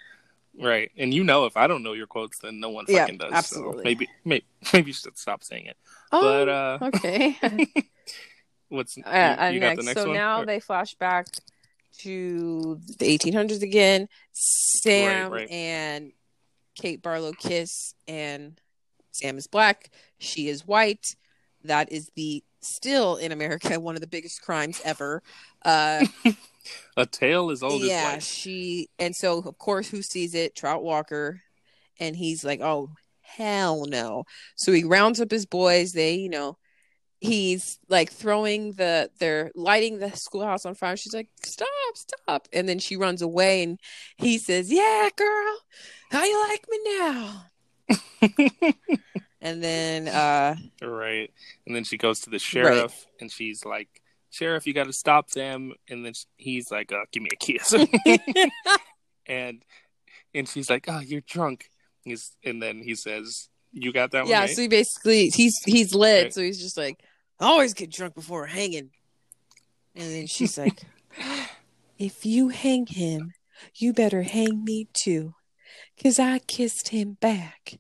[0.60, 0.92] Right.
[0.98, 3.32] And you know if I don't know your quotes then no one Yeah, fucking does.
[3.34, 3.78] absolutely.
[3.78, 5.78] So maybe maybe maybe you should stop saying it.
[6.12, 7.38] Oh, But uh okay.
[8.70, 9.78] what's Uh, you got next.
[9.78, 10.18] the next so one?
[10.18, 11.28] now Or- they flash back
[12.00, 14.08] to the 1800s again.
[14.32, 15.50] Sam right.
[15.50, 16.12] and
[16.76, 18.60] Kate Barlow kiss, and
[19.12, 19.92] Sam is black.
[20.18, 21.16] She is white.
[21.64, 25.22] That is the still in America one of the biggest crimes ever.
[25.64, 26.06] Uh,
[26.98, 30.56] a tale as old yeah, as she and so of course who sees it?
[30.56, 31.42] Trout Walker,
[32.00, 32.90] and he's like, "Oh
[33.22, 34.24] hell no!"
[34.56, 35.92] So he rounds up his boys.
[35.92, 36.58] They, you know,
[37.22, 40.98] he's like throwing the they're lighting the schoolhouse on fire.
[40.98, 43.80] She's like, "Stop, stop!" And then she runs away, and
[44.18, 45.58] he says, "Yeah, girl,
[46.12, 47.46] how you like me now?"
[49.42, 51.32] and then uh Right.
[51.66, 53.88] And then she goes to the sheriff and she's like,
[54.30, 55.74] Sheriff, you got to stop them.
[55.90, 57.74] And then he's like, uh, give me a kiss.
[59.26, 59.64] and
[60.34, 61.70] and she's like, oh, you're drunk.
[62.04, 64.30] He's, and then he says, you got that one?
[64.30, 64.50] yeah, right?
[64.50, 66.34] so he basically he's he's lit, Right.
[66.34, 67.00] so he's just like,
[67.42, 68.92] I always get drunk before hanging.
[69.96, 70.84] And then she's like,
[71.98, 73.34] If you hang him,
[73.76, 75.34] you better hang me too.
[76.02, 77.80] Cause I kissed him back.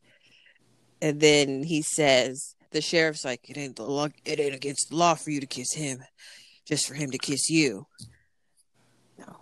[1.01, 4.95] And then he says, the sheriff's like, It ain't the law it ain't against the
[4.95, 6.03] law for you to kiss him,
[6.65, 7.87] just for him to kiss you.
[9.17, 9.37] No.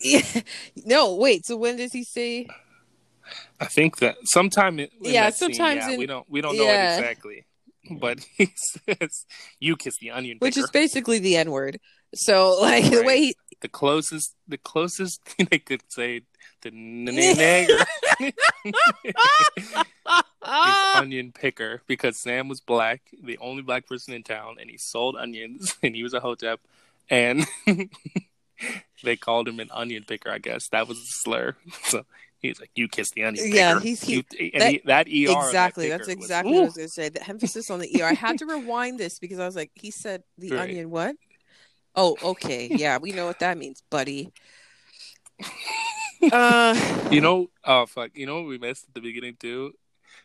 [0.00, 0.22] Yeah.
[0.84, 2.46] No, wait, so when does he say
[3.58, 6.40] I think that sometime in, in Yeah, that scene, sometimes yeah, in- we don't we
[6.40, 6.94] don't know yeah.
[6.94, 7.46] it exactly.
[8.00, 9.26] But he says,
[9.60, 10.64] you kiss the onion which picker.
[10.64, 11.80] is basically the N word.
[12.14, 16.22] So like the way he the closest the closest thing they could say
[16.62, 17.84] to nigger
[19.64, 24.78] is onion picker because Sam was black, the only black person in town, and he
[24.78, 26.60] sold onions and he was a hotep,
[27.10, 27.46] and
[29.02, 30.30] they called him an onion picker.
[30.30, 31.56] I guess that was the slur.
[31.84, 32.04] So
[32.48, 35.06] He's like, "You kiss the onion." Yeah, digger." he's- he- You- and that- he- that
[35.08, 35.30] ER.
[35.36, 35.88] on that exactly.
[35.88, 37.08] That's digger was- exactly what I was going to say.
[37.08, 38.06] The emphasis on the ER.
[38.06, 40.60] I had to rewind this because I was like, he said the Right.
[40.68, 41.16] onion what?
[41.96, 42.66] Oh, okay.
[42.70, 44.32] Yeah, we know what that means, buddy.
[46.32, 48.10] Uh, You know, oh fuck!
[48.14, 49.74] You know what we missed at the beginning too?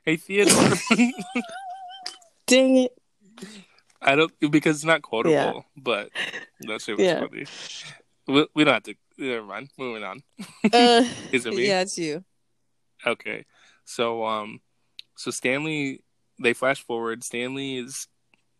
[0.06, 0.56] Hey Theodore,
[2.48, 2.98] dang it.
[4.02, 5.54] I don't because it's not quotable, Yeah.
[5.76, 6.10] but
[6.62, 7.20] that shit was Yeah.
[7.20, 7.46] funny.
[8.28, 8.96] We, we don't have to.
[9.20, 9.70] Never mind.
[9.78, 10.24] Moving on.
[10.74, 11.68] Uh, Is it me?
[11.68, 12.24] yeah, it's you.
[13.06, 13.46] Okay.
[13.86, 14.62] So um
[15.16, 16.04] so Stanley
[16.42, 18.08] they flash forward, Stanley is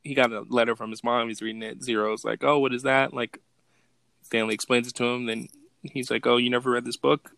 [0.02, 2.84] he got a letter from his mom, he's reading it, Zero's like, Oh, what is
[2.84, 3.14] that?
[3.14, 3.40] Like
[4.24, 5.48] Stanley explains it to him, then
[5.84, 7.32] he's like, Oh, you never read this book?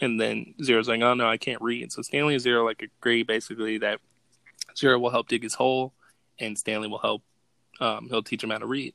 [0.00, 1.90] And then Zero's like, Oh no, I can't read.
[1.92, 4.00] So Stanley and Zero like agree basically that
[4.76, 5.94] Zero will help dig his hole
[6.38, 7.22] and Stanley will help
[7.80, 8.94] um he'll teach him how to read.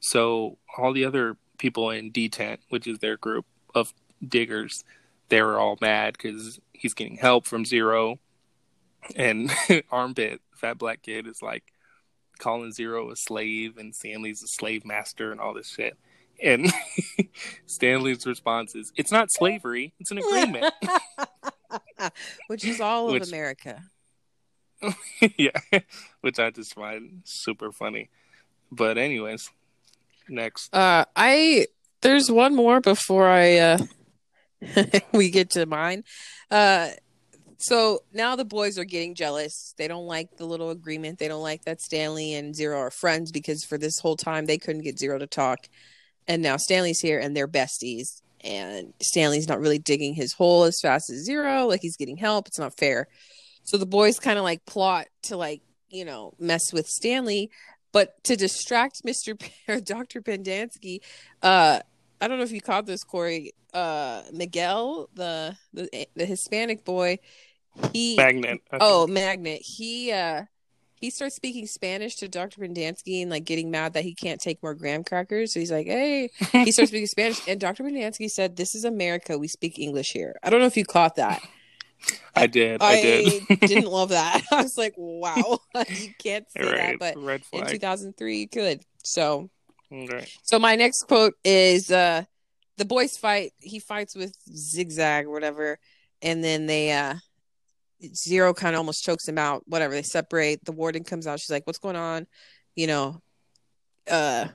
[0.00, 3.94] So all the other people in D tent, which is their group of
[4.26, 4.82] diggers,
[5.28, 8.18] they were all mad because he's getting help from Zero,
[9.14, 9.50] and
[9.90, 11.72] Armpit, fat black kid, is like
[12.40, 15.96] calling Zero a slave, and Stanley's a slave master, and all this shit.
[16.42, 16.72] And
[17.66, 20.74] Stanley's response is, "It's not slavery; it's an agreement."
[22.48, 23.84] Which is all of Which- America.
[25.38, 25.60] yeah,
[26.22, 28.10] which I just find super funny.
[28.72, 29.48] But anyways,
[30.28, 30.74] next.
[30.74, 31.66] Uh, I
[32.00, 33.78] there's one more before I uh
[35.12, 36.04] we get to mine.
[36.50, 36.90] Uh,
[37.58, 39.74] so now the boys are getting jealous.
[39.78, 41.18] They don't like the little agreement.
[41.18, 44.58] They don't like that Stanley and Zero are friends because for this whole time they
[44.58, 45.68] couldn't get Zero to talk,
[46.26, 48.20] and now Stanley's here and they're besties.
[48.44, 51.66] And Stanley's not really digging his hole as fast as Zero.
[51.66, 52.48] Like he's getting help.
[52.48, 53.06] It's not fair.
[53.62, 57.50] So the boys kind of like plot to like you know mess with Stanley
[57.92, 59.38] but to distract Mr.
[59.38, 60.20] P- or Dr.
[60.20, 61.00] Pendanski,
[61.42, 61.80] uh,
[62.20, 63.50] I don't know if you caught this, Correy.
[63.74, 67.18] Uh, Miguel, the the the Hispanic boy,
[67.92, 68.60] he Magnet.
[68.70, 69.62] I oh magnet.
[69.62, 70.42] He uh
[71.02, 72.60] he starts speaking Spanish to Dr.
[72.60, 75.52] Pendanski and like getting mad that he can't take more graham crackers.
[75.52, 77.82] So he's like, "Hey," he starts speaking Spanish, and Dr.
[77.82, 79.36] Pendanski said, "This is America.
[79.36, 81.42] We speak English here." I don't know if you caught that.
[82.34, 82.82] I did.
[82.82, 83.46] I, I, did.
[83.60, 84.42] didn't love that.
[84.52, 86.98] I was like, "Wow, you can't say right.
[86.98, 89.50] that," but Red in 2003 you could so
[89.92, 90.26] Okay.
[90.42, 92.24] so my next quote is uh
[92.78, 95.78] the boys fight he fights with zigzag or whatever
[96.22, 97.14] and then they uh
[98.14, 101.50] zero kind of almost chokes him out whatever they separate the warden comes out she's
[101.50, 102.26] like what's going on
[102.74, 103.20] you know
[104.10, 104.46] uh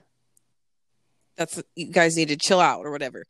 [1.36, 3.24] that's you guys need to chill out or whatever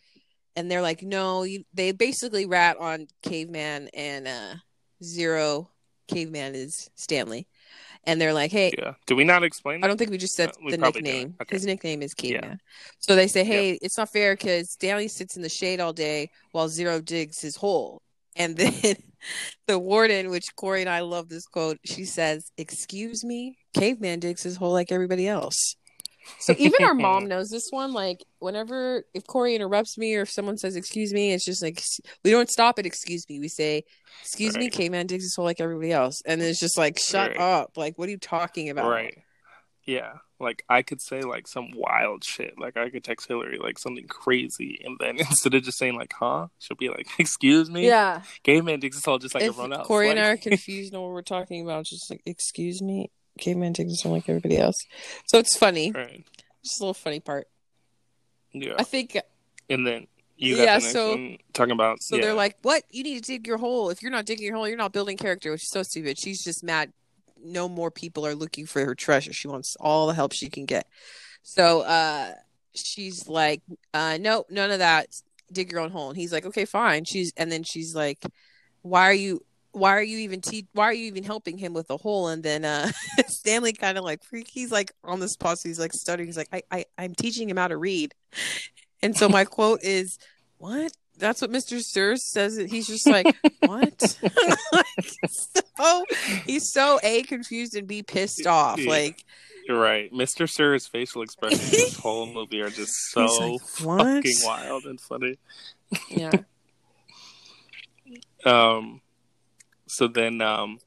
[0.58, 4.54] and they're like no you they basically rat on caveman and uh
[5.02, 5.70] zero
[6.08, 7.46] caveman is stanley
[8.04, 8.94] and they're like hey Yeah.
[9.06, 9.84] Do we not explain?
[9.84, 11.34] I don't think we just said Uh, the nickname.
[11.40, 11.54] Okay.
[11.56, 12.40] His nickname is Yeah.
[12.40, 12.58] Caveman.
[12.98, 16.30] So they say, "Hey, it's not fair because Stanley sits in the shade all day
[16.52, 18.00] while Zero digs his hole."
[18.36, 18.72] And then
[19.66, 24.42] the warden, which Correy and I love this quote, she says, "Excuse me, Caveman digs
[24.42, 25.76] his hole like everybody else."
[26.38, 27.92] So even our mom knows this one.
[27.92, 31.82] Like whenever if Correy interrupts me or if someone says "excuse me," it's just like
[32.24, 33.84] we don't stop at "excuse me." We say,
[34.22, 34.72] "Excuse me, Right.
[34.72, 37.40] Caveman digs his hole like everybody else," and it's just like, "Shut Right.
[37.40, 38.90] up!" Like, what are you talking about?
[38.90, 39.18] Right.
[39.84, 40.14] Yeah.
[40.40, 42.54] Like I could say like some wild shit.
[42.58, 46.12] Like I could text Hilary like something crazy, and then instead of just saying like
[46.12, 48.22] "huh," she'll be like "excuse me." Yeah.
[48.44, 49.88] Caveman thinks it's all just like if everyone else.
[49.88, 53.72] Correy and I are confused on what we're talking about, just like, excuse me, caveman
[53.74, 54.76] takes us like everybody else.
[55.26, 55.92] So it's funny.
[55.92, 56.24] right.
[56.64, 57.46] Just a little funny part.
[58.52, 58.74] Yeah.
[58.78, 59.16] I think
[59.70, 62.16] And then you got Yeah, the so- one talking about so.
[62.16, 62.22] yeah.
[62.22, 62.84] They're like, "What?
[62.90, 63.90] You need to dig your hole.
[63.90, 66.18] If you're not digging your hole, you're not building character." Which is so stupid.
[66.18, 66.92] She's just mad.
[67.42, 69.32] No more people are looking for her treasure.
[69.32, 70.86] She wants all the help she can get.
[71.42, 72.32] So uh,
[72.74, 73.62] she's like,
[73.94, 75.08] uh, "No, none of that.
[75.52, 78.18] Dig your own hole." And he's like, "Okay, fine." She's and then she's like,
[78.82, 79.44] "Why are you?"
[79.78, 82.28] Why are you even te- why are you even helping him with the hole?
[82.28, 82.90] And then uh
[83.28, 86.28] Stanley kind of like freak he's like on this spot, so he's like stuttering.
[86.28, 88.14] He's like, I, I I'm teaching him how to read.
[89.02, 90.18] And so my quote is,
[90.58, 90.92] What?
[91.18, 91.80] That's what Mr.
[91.80, 92.56] Sears says.
[92.56, 94.16] He's just like, What?
[94.72, 94.86] like,
[95.28, 96.04] so
[96.46, 98.78] he's so A confused and B pissed off.
[98.78, 98.90] Yeah.
[98.90, 99.24] Like
[99.66, 100.12] You're right.
[100.12, 100.48] Mr.
[100.48, 105.38] Sir's facial expressions in this whole movie are just so like, fucking wild and funny.
[106.08, 106.32] yeah.
[108.44, 109.00] Um,
[109.88, 110.78] so then, um,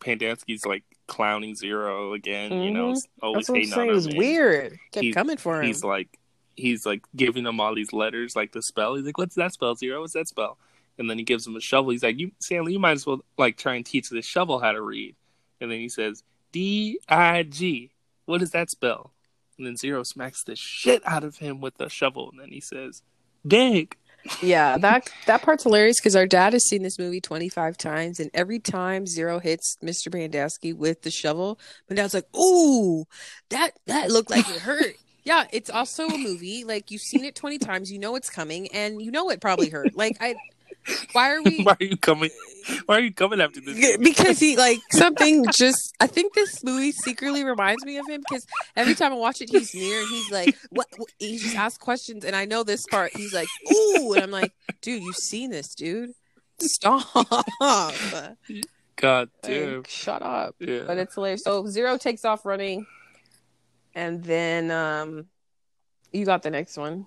[0.00, 2.52] Pendanski's like clowning Zero again.
[2.62, 3.06] You know, Mhm.
[3.22, 3.94] always That's what I'm hating on him.
[3.94, 4.78] was weird.
[4.92, 5.66] Kept He- coming for him.
[5.66, 6.18] He's like,
[6.56, 8.94] he's like giving him all these letters, like the spell.
[8.94, 10.00] He's like, "What's that spell, Zero?
[10.00, 10.58] What's that spell?"
[10.98, 11.90] And then he gives him a shovel.
[11.90, 14.72] He's like, "You, Stanley, you might as well like try and teach this shovel how
[14.72, 15.14] to read."
[15.60, 17.92] And then he says, "D I G.
[18.24, 19.12] What does that spell?"
[19.58, 22.30] And then Zero smacks the shit out of him with the shovel.
[22.30, 23.02] And then he says,
[23.46, 23.96] "Dig."
[24.42, 28.30] Yeah, that that part's hilarious because our dad has seen this movie 25 times, and
[28.34, 30.08] every time Zero hits Mr.
[30.08, 31.58] Bandowski with the shovel,
[31.88, 33.04] my dad's like, "Ooh,
[33.50, 36.64] that that looked like it hurt." yeah, it's also a movie.
[36.64, 39.70] Like you've seen it 20 times, you know it's coming, and you know it probably
[39.70, 39.96] hurt.
[39.96, 40.36] Like I,
[41.12, 41.62] why are we?
[41.64, 42.30] Why are you coming?
[42.86, 43.96] Why are you coming after this?
[43.98, 45.94] Because he like something just.
[46.00, 48.46] I think this movie secretly reminds me of him because
[48.76, 51.10] every time I watch it, he's near and he's like, "What?" what?
[51.18, 53.16] He just asks questions, and I know this part.
[53.16, 56.10] He's like, "Ooh," and I'm like, "Dude, you've seen this, dude.
[56.60, 57.06] Stop."
[58.96, 59.76] God damn.
[59.78, 60.56] Like, shut up.
[60.58, 60.84] Yeah.
[60.86, 61.42] But it's hilarious.
[61.44, 62.86] So Zero takes off running,
[63.94, 65.26] and then um,
[66.12, 67.06] you got the next one.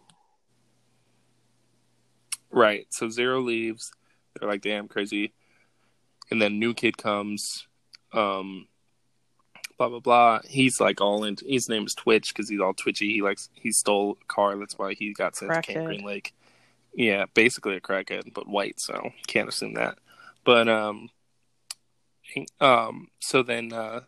[2.51, 2.87] Right.
[2.89, 3.91] So Zero leaves.
[4.33, 5.33] They're like, damn, crazy.
[6.31, 7.67] And then new kid comes.
[8.13, 8.67] Um,
[9.77, 10.39] blah blah blah.
[10.47, 11.45] He's like all into.
[11.45, 13.13] His name is Twitch because he's all twitchy.
[13.13, 13.49] He likes.
[13.53, 14.55] He stole a car.
[14.57, 16.33] That's why he got sent to Camp Green Lake.
[16.93, 18.79] Yeah, basically a crackhead, but white.
[18.79, 19.97] So can't assume that.
[20.43, 21.09] But um,
[22.59, 23.09] um.
[23.19, 24.01] So then uh,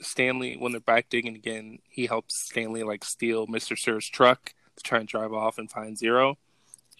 [0.00, 4.82] Stanley, when they're back digging again, he helps Stanley like steal Mister Sir's truck to
[4.82, 6.38] try and drive off and find Zero.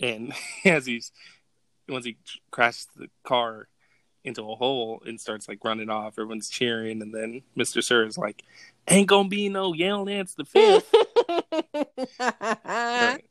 [0.03, 0.35] And
[0.65, 1.13] as he's
[1.89, 2.17] once he
[2.51, 3.69] crashes the car
[4.25, 8.19] into a hole and starts like running off, everyone's cheering, and then Mister Sir is
[8.19, 8.43] like,
[8.89, 10.93] "Ain't gonna be no Yelnats the fifth.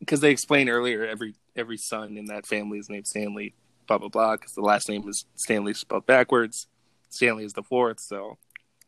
[0.00, 3.54] Because they explained earlier, every every son in that family is named Stanley,
[3.86, 4.32] blah blah blah.
[4.32, 6.66] Because the last name is Stanley spelled backwards.
[7.08, 8.36] Stanley is the fourth, so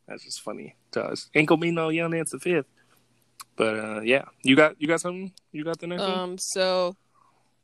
[0.09, 1.31] that's just funny to us.
[1.37, 2.67] Ain't gonna be no Yelnats the fifth.
[3.57, 5.33] But uh, yeah, you got you got something?
[5.53, 6.11] You got the next one?
[6.11, 6.97] Um, so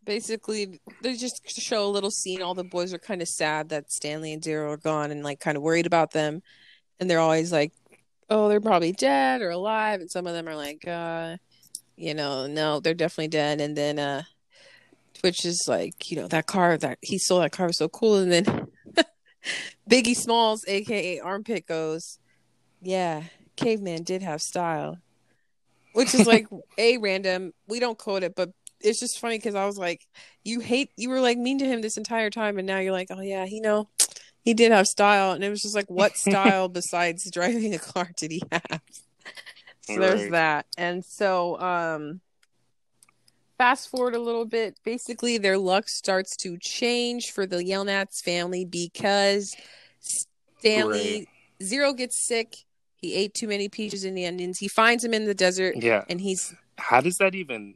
[0.04, 2.42] basically, they just show a little scene.
[2.42, 5.40] All the boys are kind of sad that Stanley and Daryl are gone, and like
[5.40, 6.42] kind of worried about them.
[6.98, 7.72] And they're always like,
[8.28, 11.36] "Oh, they're probably dead or alive," and some of them are like, uh,
[11.96, 14.22] "You know, no, they're definitely dead." And then uh,
[15.14, 18.18] Twitch is like, "You know, that car that he stole that car was so cool."
[18.18, 18.66] And then
[19.90, 22.18] Biggie Smalls, aka Armpit, goes,
[22.80, 23.24] "Yeah,
[23.56, 24.98] caveman did have style."
[25.92, 26.46] Which is like
[26.78, 27.52] a random.
[27.68, 28.50] We don't quote it, but
[28.80, 30.06] it's just funny because I was like,
[30.44, 33.08] you hate, you were like mean to him this entire time, and now you're like,
[33.10, 33.88] oh yeah, he know,
[34.42, 38.10] he did have style, and it was just like, what style besides driving a car
[38.16, 38.80] did he have?
[39.82, 42.20] So there's that, and so um,
[43.58, 44.78] fast forward a little bit.
[44.84, 49.54] Basically, their luck starts to change for the Yelnats family because
[50.00, 51.28] Stanley
[51.62, 52.56] Zero gets sick.
[53.00, 54.58] He ate too many peaches and the onions.
[54.58, 56.04] He finds him in the desert, Yeah.
[56.08, 57.74] and he's How does that even?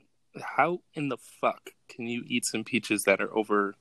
[0.57, 3.75] How in the fuck can you eat some peaches that are over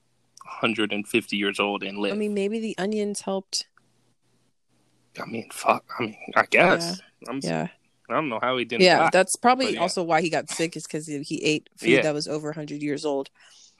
[0.61, 2.13] 150 years old and live?
[2.13, 3.65] I mean, maybe the onions helped.
[5.21, 5.83] I mean, fuck.
[5.99, 7.01] I mean, I guess.
[7.27, 7.67] I'm, Yeah,
[8.09, 8.83] I don't know how he didn't.
[8.83, 8.99] yeah.
[8.99, 9.09] die.
[9.11, 9.79] That's probably yeah.
[9.81, 12.01] also why he got sick is because he ate food Yeah.
[12.03, 13.29] that was over 100 years old.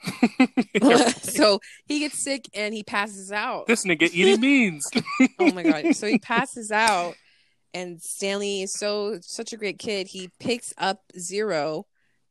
[1.21, 3.67] so he gets sick and he passes out.
[3.67, 4.89] this nigga eating beans.
[5.39, 5.95] Oh my god!
[5.95, 7.15] So he passes out,
[7.73, 10.07] and Stanley is so such a great kid.
[10.07, 11.85] He picks up Zero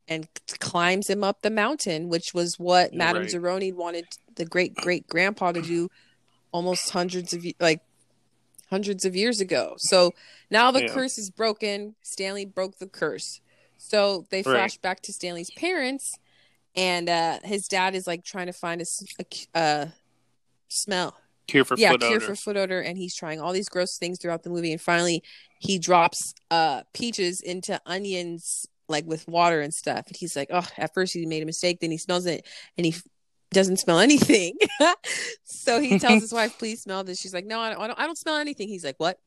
[0.09, 0.29] and
[0.59, 3.31] climbs him up the mountain, which was what Madame Right.
[3.31, 5.89] Zeroni wanted the great great grandpa to do
[6.53, 7.81] almost hundreds of like
[8.71, 9.75] hundreds of years ago.
[9.79, 10.13] So
[10.51, 10.89] now the Yeah.
[10.89, 11.95] curse is broken.
[12.03, 13.41] Stanley broke the curse.
[13.79, 14.45] So they Right.
[14.45, 16.17] flash back to Stanley's parents,
[16.75, 19.87] and uh, his dad is like trying to find a uh,
[20.69, 22.21] smell Cure for yeah, foot cure odor.
[22.21, 25.23] for foot odor, and he's trying all these gross things throughout the movie, and finally
[25.59, 30.67] he drops uh peaches into onions like with water and stuff, and he's like, oh,
[30.79, 32.95] at first he made a mistake, then he smells it, and he
[33.51, 34.57] doesn't smell anything,
[35.45, 37.21] so he tells his wife, please smell this.
[37.21, 38.69] She's like, no, I don't, I don't, I don't smell anything.
[38.69, 39.19] He's like, what?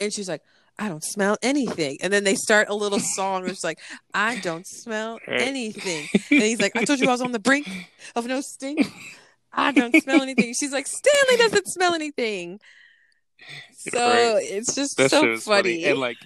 [0.00, 0.42] And she's like.
[0.78, 1.96] I don't smell anything.
[2.02, 3.80] And then they start a little song which is like,
[4.12, 6.06] I don't smell anything.
[6.30, 7.66] And he's like, I told you I was on the brink
[8.14, 8.86] of no stink.
[9.56, 10.54] I don't smell anything.
[10.54, 12.60] She's like, Stanley doesn't smell anything.
[13.72, 14.42] So Right.
[14.42, 15.84] it's just That so is funny.
[15.84, 16.18] And like,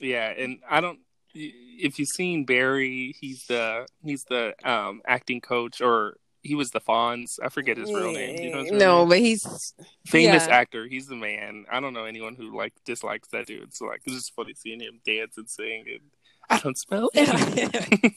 [0.00, 0.98] yeah, and I don't.
[1.32, 6.80] If you've seen Barry, he's the he's the um acting coach, or he was the
[6.80, 7.38] Fonz.
[7.42, 8.38] I forget his real name.
[8.42, 9.08] You know his real no, name?
[9.10, 9.74] but he's
[10.06, 10.54] famous yeah.
[10.54, 10.86] actor.
[10.88, 11.66] He's the man.
[11.70, 13.74] I don't know anyone who like dislikes that dude.
[13.74, 15.84] So like, it's just funny seeing him dance and sing.
[15.88, 16.00] And
[16.48, 18.14] I don't smell anything.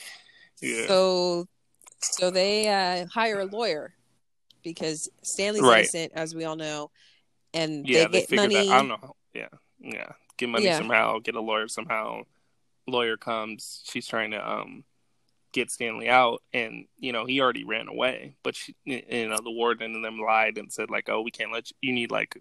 [0.60, 0.86] yeah.
[0.86, 1.46] so
[2.02, 3.94] so they uh, hire a lawyer
[4.62, 5.78] because Stanley's Right.
[5.80, 6.90] innocent, as we all know,
[7.54, 8.54] and yeah, they they, get money.
[8.54, 8.68] that.
[8.68, 9.16] I don't know.
[9.34, 9.48] Yeah,
[9.80, 10.12] yeah.
[10.36, 10.78] Get money Yeah.
[10.78, 11.18] somehow.
[11.18, 12.22] Get a lawyer somehow.
[12.86, 13.82] Lawyer comes.
[13.90, 14.84] She's trying to um
[15.52, 18.34] get Stanley out, and you know he already ran away.
[18.42, 21.52] But she, you know the warden and them lied and said like, oh, we can't
[21.52, 21.76] let you.
[21.82, 22.40] You need like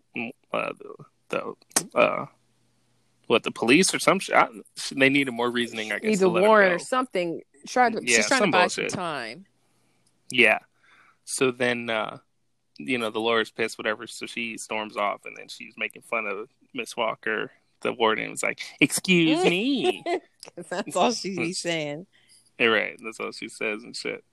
[0.53, 0.95] uh, the
[1.29, 2.25] the uh
[3.27, 4.35] what the police or some shit.
[4.35, 4.47] I-
[4.91, 5.91] They needed more reasoning.
[5.91, 6.03] I guess.
[6.07, 7.41] Need to the let him warrant or something.
[7.67, 8.91] Tried to, Yeah, she's trying to buy bullshit.
[8.91, 9.45] some time.
[10.31, 10.59] Yeah.
[11.29, 12.17] So then, uh,
[12.79, 14.07] you know, the lawyer's pissed, whatever.
[14.07, 17.51] So she storms off, and then she's making fun of Miss Walker.
[17.81, 20.03] The warden was like, "Excuse me."
[20.69, 22.07] That's all she's saying.
[22.57, 22.99] Yeah, right.
[23.03, 24.23] That's all she says and shit.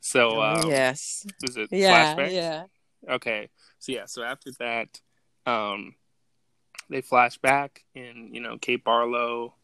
[0.00, 1.26] So, um, yes.
[1.42, 2.14] is it Yeah.
[2.14, 2.32] flashbacks?
[2.32, 2.64] Yeah.
[3.08, 3.48] Okay.
[3.78, 4.04] So yeah.
[4.04, 5.00] So after that,
[5.46, 5.94] um,
[6.90, 9.54] they flash back, and you know, Kate Barlow.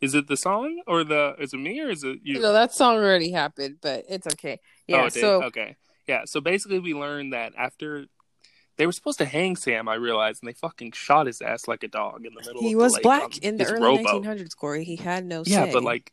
[0.00, 1.34] Is it the song or the?
[1.40, 2.38] Is it me or is it you?
[2.38, 4.60] No, that song already happened, but it's okay.
[4.86, 5.02] Yeah.
[5.02, 5.20] oh, it did?
[5.20, 5.76] so okay.
[6.06, 6.22] Yeah.
[6.26, 8.06] So basically, we learned that after
[8.76, 11.82] they were supposed to hang Sam, I realized, and they fucking shot his ass like
[11.82, 12.62] a dog in the middle.
[12.62, 14.24] he was black in the early rowboat.
[14.24, 14.84] 1900s, Correy.
[14.84, 15.72] He had no Yeah, say.
[15.72, 16.12] but like,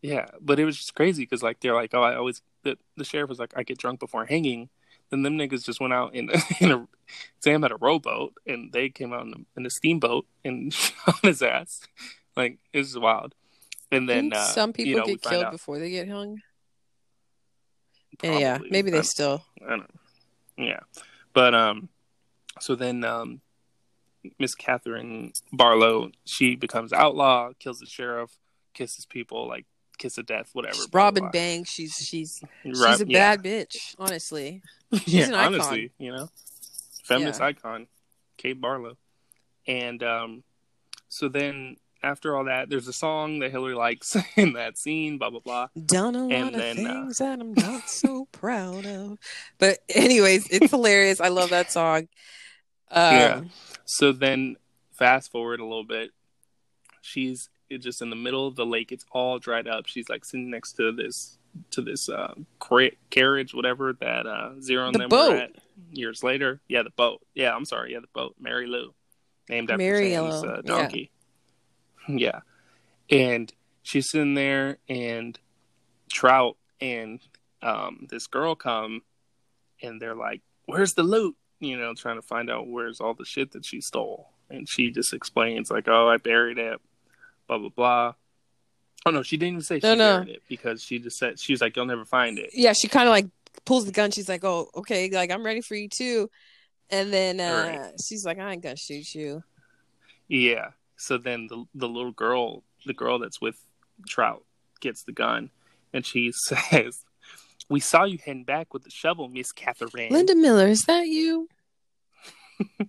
[0.00, 3.04] yeah, but it was just crazy because like they're like, oh, I always the, the
[3.04, 4.68] sheriff was like, I get drunk before hanging.
[5.10, 6.88] Then them niggas just went out in in a
[7.40, 11.20] Sam had a rowboat and they came out in a, in a steamboat and shot
[11.22, 11.80] his ass.
[12.36, 13.34] Like it was wild.
[13.90, 16.40] And then uh, some people you know, get killed before they get hung.
[18.22, 18.70] Yeah, probably.
[18.70, 19.44] maybe I they don't- still.
[19.64, 20.64] I don't know.
[20.64, 20.80] Yeah.
[21.32, 21.88] But um
[22.60, 23.40] so then um
[24.38, 28.30] Miss Catherine Barlow, she becomes outlaw, kills the sheriff,
[28.74, 29.66] kisses people, like
[29.98, 30.78] kiss of death, whatever.
[30.92, 31.70] Robin Banks.
[31.70, 33.36] She's she's she's a yeah.
[33.36, 33.94] bad bitch.
[33.98, 34.62] Honestly,
[35.06, 35.54] yeah, an icon.
[35.54, 36.28] honestly, you know.
[37.04, 37.46] Feminist Yeah.
[37.46, 37.86] icon,
[38.36, 38.96] Kate Barlow.
[39.66, 40.44] And um
[41.08, 45.30] so then after all that, there's a song that Hilary likes in that scene, blah
[45.30, 45.68] blah blah.
[45.86, 49.18] done a lot And of then, uh, things that I'm not so proud of.
[49.58, 51.20] But anyways, it's hilarious.
[51.20, 52.08] I love that song.
[52.90, 53.40] Um, Yeah.
[53.84, 54.56] So then,
[54.92, 56.10] fast forward a little bit.
[57.00, 57.48] She's
[57.80, 58.92] just in the middle of the lake.
[58.92, 59.86] It's all dried up.
[59.86, 61.38] She's like sitting next to this
[61.70, 65.30] to this uh, cra- carriage, whatever that uh, Zero and The them boat.
[65.32, 65.50] were at
[65.92, 66.60] years later.
[66.68, 67.20] Yeah, the boat.
[67.34, 67.92] Yeah, I'm sorry.
[67.92, 68.34] Yeah, the boat.
[68.40, 68.94] Mary Lou,
[69.50, 71.00] named after Mary Sam's Lou, uh, donkey.
[71.00, 71.06] Yeah.
[73.10, 75.38] And she's sitting there, and
[76.10, 77.20] Trout and
[77.62, 79.02] um, this girl come,
[79.82, 83.24] and they're like, "Where's the loot?" You know, trying to find out where's all the
[83.24, 86.80] shit that she stole, and she just explains like, "Oh, I buried it."
[87.46, 88.14] Blah blah blah.
[89.04, 90.04] Oh no, she didn't even say she No, no.
[90.18, 92.88] buried it because she just said she was like, "You'll never find it." yeah, she
[92.88, 93.26] kind of like
[93.64, 94.10] pulls the gun.
[94.10, 96.30] She's like, "Oh, okay, like I'm ready for you too."
[96.90, 97.92] And then uh, Right.
[98.04, 99.42] she's like, "I ain't gonna shoot you."
[100.28, 100.70] Yeah.
[100.96, 103.56] So then the the little girl, the girl that's with
[104.06, 104.44] Trout,
[104.80, 105.50] gets the gun,
[105.92, 107.04] and she says,
[107.68, 110.12] "We saw you heading back with the shovel, Miss Catherine.
[110.12, 111.48] Linda Miller, is that you?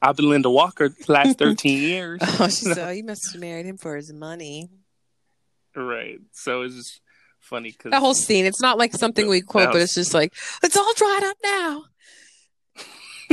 [0.00, 3.40] I've been Linda Walker the last thirteen years." Oh, she said, oh, "You must have
[3.40, 4.70] married him for his money."
[5.74, 6.18] right.
[6.32, 7.00] So it's just
[7.40, 8.44] funny because That whole scene.
[8.44, 11.84] It's not like something we quote, but it's just like it's all dried up now.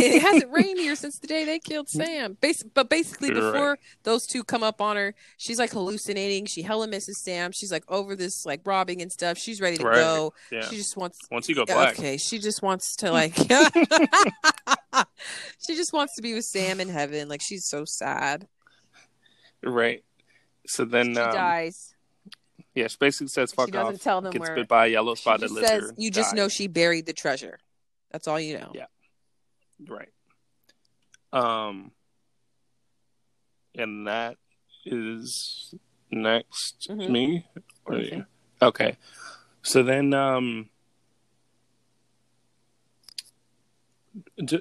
[0.04, 2.38] It hasn't rained here since the day they killed Sam.
[2.42, 3.40] Bas- but basically, Right.
[3.52, 6.46] before those two come up on her, she's like hallucinating.
[6.46, 7.52] She hella misses Sam.
[7.52, 9.38] She's like over this like robbing and stuff.
[9.38, 9.96] She's ready to Right.
[9.96, 10.34] go.
[10.52, 10.62] yeah.
[10.70, 11.20] She just wants.
[11.32, 13.36] Once you go black, Okay, she just wants to like.
[15.60, 17.28] she just wants to be with Sam in heaven.
[17.30, 18.48] Like she's so sad.
[19.64, 20.04] right?
[20.68, 21.96] So then, She um, dies.
[22.76, 24.56] yeah, she basically says, "Fuck She doesn't off." tell them Gets where.
[24.56, 25.82] bit by a yellow spotted just lizard.
[25.82, 26.38] says, "You just dies.
[26.38, 27.58] know she buried the treasure."
[28.12, 28.72] That's all you know.
[28.76, 28.86] Yeah.
[29.88, 30.10] Right.
[31.32, 31.92] Um,
[33.76, 34.38] and that
[34.86, 35.74] is
[36.12, 37.10] next Mhm.
[37.10, 37.46] me.
[37.88, 38.24] Okay.
[38.62, 38.98] Okay.
[39.62, 40.70] So then, um,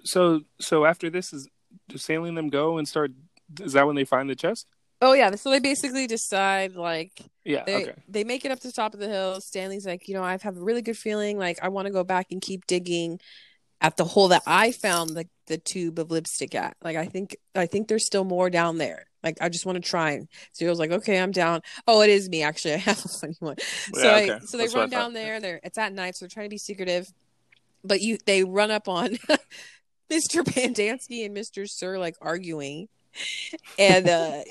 [0.05, 1.49] so so after this is
[1.89, 3.13] does sailing them go and start?
[3.61, 4.67] Is that when they find the chest?
[5.01, 7.13] Oh yeah, so they basically decide like
[7.45, 7.65] Yeah.
[7.65, 7.95] they okay.
[8.09, 9.41] they make it up to the top of the hill.
[9.41, 11.39] Stanley's like, you know, I have a really good feeling.
[11.39, 13.21] Like I want to go back and keep digging
[13.81, 16.77] at the hole that I found the the tube of lipstick at.
[16.83, 19.07] Like I think I think there's still more down there.
[19.23, 20.13] Like I just want to try.
[20.13, 20.29] And
[20.61, 21.63] was like, okay, I'm down.
[21.87, 22.75] Oh, it is me actually.
[22.75, 23.57] I have a funny one.
[23.95, 25.41] So Yeah, I, so they That's run down there.
[25.41, 27.13] They're it's at night, so they're trying to be secretive.
[27.85, 29.11] But you they run up on
[30.11, 30.45] Mr.
[30.45, 31.69] Pendanski and Mr.
[31.69, 32.89] Sir like arguing.
[33.79, 34.43] And uh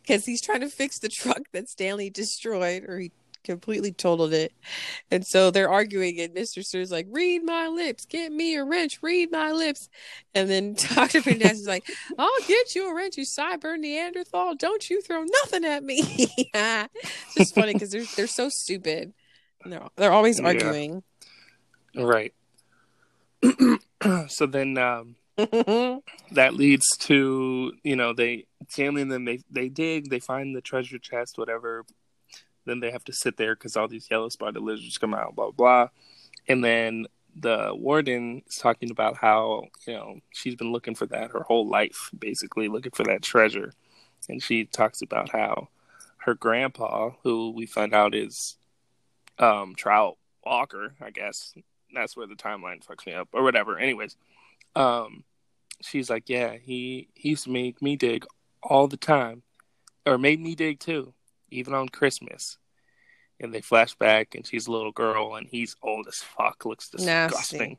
[0.00, 3.12] because he's trying to fix the truck that Stanley destroyed or he
[3.44, 4.52] completely totaled it.
[5.10, 6.64] And so they're arguing and Mr.
[6.64, 9.88] Sir's like, read my lips, get me a wrench, read my lips.
[10.34, 11.20] And then Dr.
[11.20, 11.86] Pendanski's like,
[12.18, 14.54] I'll get you a wrench, you cyber Neanderthal.
[14.56, 16.00] Don't you throw nothing at me.
[16.54, 19.12] it's just funny because they're they're so stupid.
[19.62, 20.46] And they're they're always Yeah.
[20.46, 21.02] arguing.
[21.94, 22.34] Right.
[24.28, 30.08] so then, um, that leads to you know they Stanley and then they they dig
[30.08, 31.84] they find the treasure chest whatever
[32.66, 35.50] then they have to sit there because all these yellow spotted lizards come out blah
[35.50, 35.88] blah
[36.48, 37.06] and then
[37.36, 41.68] the warden is talking about how you know she's been looking for that her whole
[41.68, 43.72] life basically looking for that treasure
[44.28, 45.68] and she talks about how
[46.18, 48.56] her grandpa who we find out is
[49.38, 51.54] um, Trout Walker, I guess.
[51.94, 53.78] That's where the timeline fucks me up, or whatever.
[53.78, 54.16] Anyways,
[54.74, 55.24] um,
[55.80, 58.26] she's like, yeah, he, he used to make me dig
[58.62, 59.42] all the time,
[60.06, 61.12] or made me dig too,
[61.54, 62.58] even on Christmas.
[63.40, 66.88] And they flash back, and she's a little girl, and he's old as fuck, looks
[66.88, 67.78] disgusting, nasty,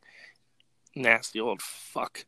[0.95, 2.25] nasty old fuck,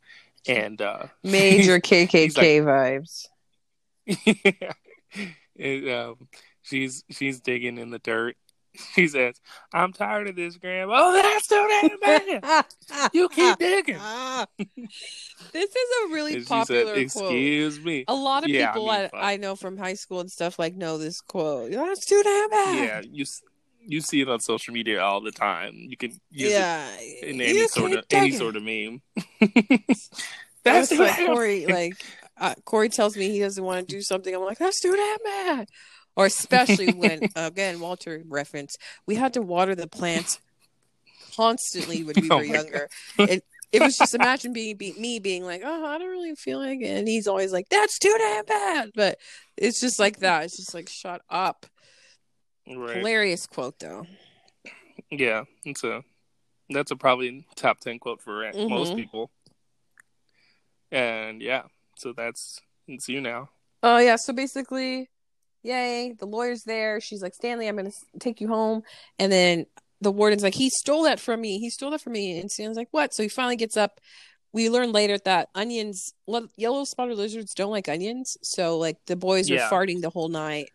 [0.48, 3.28] and uh, major KKK like, vibes.
[4.62, 4.72] yeah,
[5.60, 6.28] and, um,
[6.62, 8.38] she's she's digging in the dirt,
[8.94, 9.40] She says,
[9.74, 10.94] I'm tired of this, Grandma.
[10.98, 12.66] Oh, that's so damn bad.
[13.14, 13.98] you keep digging.
[14.58, 17.86] this is a really popular said, Excuse quote.
[17.86, 18.06] me.
[18.08, 20.58] A lot of yeah, people I, mean, I, I, know from high school and stuff
[20.58, 21.72] like know this quote.
[21.72, 22.86] That's too damn bad.
[22.86, 23.26] Yeah, you
[23.86, 25.76] you see it on social media all the time.
[25.76, 29.02] You can use yeah, it in any sort of any sort of meme.
[30.64, 31.70] that's like Correy.
[31.70, 31.96] Like
[32.38, 34.34] uh, Correy tells me he doesn't want to do something.
[34.34, 35.68] I'm like, that's too damn bad
[36.18, 40.42] or especially when again Walter reference we had to water the plants
[41.38, 42.90] constantly when we oh were younger.
[43.18, 46.60] It, it was just imagine being be, me being like, oh, I don't really feel
[46.60, 48.92] like it, and he's always like, that's too damn bad.
[48.96, 49.20] But
[49.56, 50.46] it's just like that.
[50.46, 51.66] It's just like, shut up.
[52.68, 52.98] Right.
[52.98, 54.06] Hilarious quote though.
[55.10, 56.04] Yeah, it's a
[56.70, 58.70] that's a probably top ten quote for mm-hmm.
[58.70, 59.32] most people.
[60.92, 61.64] And yeah,
[61.98, 63.50] so that's it's you now.
[63.84, 65.10] Oh yeah, so basically
[65.64, 67.00] yay, the lawyer's there.
[67.02, 68.84] She's like, Stanley, I'm going to take you home.
[69.20, 69.66] And then
[70.02, 71.60] the warden's like, he stole that from me.
[71.60, 72.40] He stole that from me.
[72.40, 73.14] And Stanley's like, what?
[73.14, 74.00] So he finally gets up.
[74.54, 76.14] We learn later that onions,
[76.56, 78.38] yellow spotted lizards don't like onions.
[78.42, 79.68] So, like, the boys yeah.
[79.68, 80.70] are farting the whole night.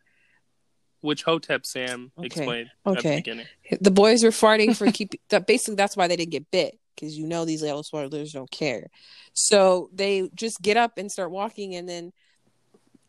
[1.00, 2.26] Which Hotep Sam okay.
[2.26, 3.22] explained okay.
[3.70, 5.48] The, the boys were farting for keep that.
[5.48, 8.50] Basically, that's why they didn't get bit because you know these yellow spotted lizards don't
[8.50, 8.86] care.
[9.32, 12.12] So they just get up and start walking, and then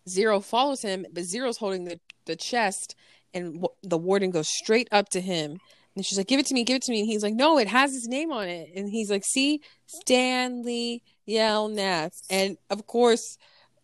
[0.08, 2.95] Zero follows him, but Zero's holding the, the chest,
[3.34, 5.60] and w- the warden goes straight up to him.
[5.95, 7.58] And she's like, "Give it to me, give it to me." And he's like, "No,
[7.58, 13.38] it has his name on it." And he's like, "See, Stanley Yelnats." And of course,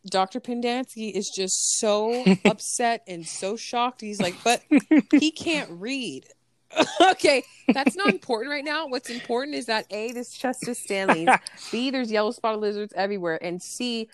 [0.09, 0.39] Dr.
[0.39, 4.01] Pendanski is just so upset and so shocked.
[4.01, 4.63] He's like, "But
[5.11, 6.25] he can't read."
[7.01, 7.43] okay,
[7.73, 8.87] that's not important right now.
[8.87, 11.29] What's important is that A, this chest is Stanley's.
[11.71, 13.43] B, there's yellow spotted lizards everywhere.
[13.43, 14.07] And C,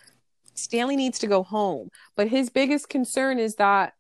[0.56, 1.90] Stanley needs to go home.
[2.16, 3.94] But his biggest concern is that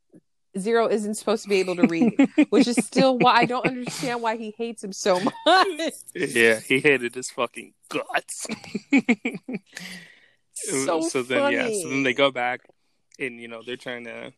[0.57, 4.21] Zero isn't supposed to be able to read, which is still why I don't understand
[4.21, 5.93] why he hates him so much.
[6.13, 8.47] Yeah, he hated his fucking guts.
[10.53, 12.61] so, so then yeah, so then they go back
[13.19, 14.31] and you know, they're trying to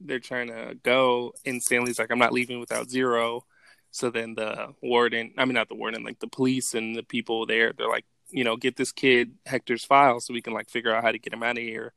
[0.00, 3.44] they're trying to go and Stanley's like, I'm not leaving without Zero.
[3.92, 7.46] So then the warden I mean not the warden, like the police and the people
[7.46, 10.92] there, they're like, you know, get this kid Hector's file so we can like figure
[10.92, 11.92] out how to get him out of here.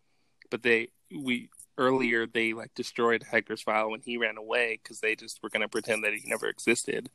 [0.52, 5.16] But they we earlier they like destroyed Hector's file when he ran away because they
[5.16, 7.10] just were gonna pretend that he never existed.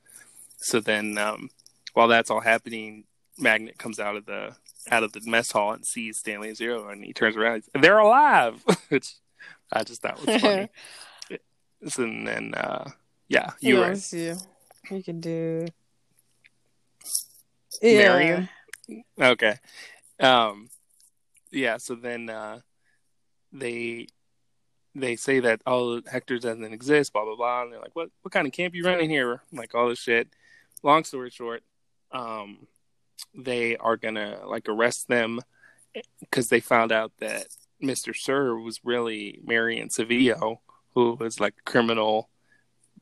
[0.56, 1.50] So then, um,
[1.94, 3.04] while that's all happening,
[3.38, 4.56] Magnet comes out of the
[4.90, 7.62] out of the mess hall and sees Stanley and Zero, and he turns around.
[7.74, 9.14] And They're alive, which
[9.72, 10.68] I just thought was funny.
[11.96, 12.90] and then, uh,
[13.28, 13.94] yeah, you were.
[14.10, 14.36] You.
[14.90, 15.66] you can do.
[17.80, 17.98] Yeah.
[17.98, 18.48] Marion.
[19.20, 19.56] Okay.
[20.20, 20.68] Um
[21.50, 22.60] yeah, so then uh
[23.52, 24.06] they
[24.94, 28.32] they say that oh Hector doesn't exist, blah blah blah, and they're like, What what
[28.32, 29.42] kind of camp you running here?
[29.52, 30.28] Like all this shit.
[30.82, 31.62] Long story short,
[32.10, 32.66] um
[33.34, 35.40] they are gonna like arrest them
[36.20, 37.46] because they found out that
[37.82, 38.14] Mr.
[38.16, 40.58] Sir was really Marion Sevillo,
[40.94, 42.28] who was like a criminal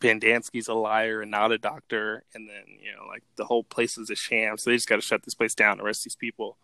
[0.01, 3.98] Pendanski's a liar and not a doctor, and then you know, like the whole place
[3.98, 4.57] is a sham.
[4.57, 6.57] So they just got to shut this place down, arrest these people.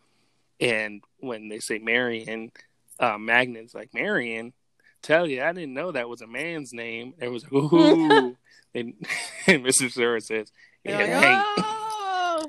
[0.59, 2.51] And when they say Marion,
[2.99, 4.55] uh, Magnet's like Marion.
[5.03, 7.15] Tell you, I didn't know that was a man's name.
[7.19, 8.37] And It was ooh,
[8.75, 8.95] and,
[9.47, 9.91] and Mr.
[9.91, 10.51] Sir says,
[10.83, 12.47] yeah, like, oh!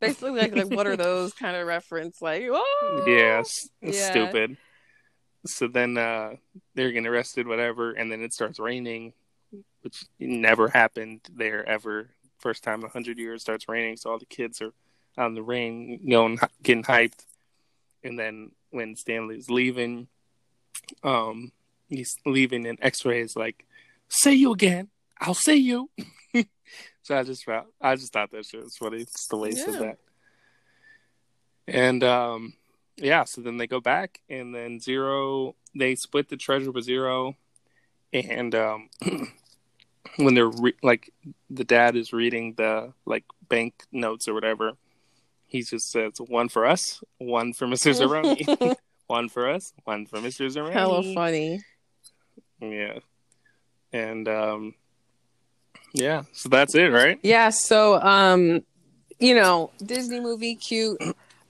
[0.00, 2.44] basically like like what are those kind of reference like?
[2.50, 3.04] Oh!
[3.06, 4.10] Yes, yeah.
[4.10, 4.58] stupid.
[5.46, 6.34] So then uh,
[6.74, 9.12] they're getting arrested, whatever, and then it starts raining
[9.82, 12.10] which never happened there ever.
[12.38, 14.72] First time in a hundred years starts raining, so all the kids are
[15.16, 17.24] on the rain, you know, getting hyped.
[18.04, 20.08] And then when Stanley's leaving,
[21.02, 21.52] um,
[21.88, 23.64] he's leaving, and X-ray is like,
[24.08, 24.88] "See you again.
[25.20, 25.90] I'll see you."
[27.02, 28.98] so I just felt, I just thought that shit was funny.
[28.98, 29.64] It's the way he yeah.
[29.64, 29.98] said that.
[31.68, 32.52] And um,
[32.96, 37.36] yeah, so then they go back, and then Zero, they split the treasure with Zero,
[38.12, 38.88] and um,
[40.16, 41.12] when they're re- like
[41.50, 44.72] the dad is reading the like bank notes or whatever,
[45.46, 47.92] he just says one for us, one for Mr.
[47.92, 48.76] Zeroni,
[49.06, 50.46] one for us, one for Mr.
[50.46, 50.72] Zeroni.
[50.72, 51.60] Hello, funny.
[52.60, 52.98] Yeah,
[53.92, 54.74] and um,
[55.92, 57.18] Yeah, so that's it, right?
[57.22, 58.62] Yeah, so um,
[59.18, 61.00] you know, Disney movie, cute,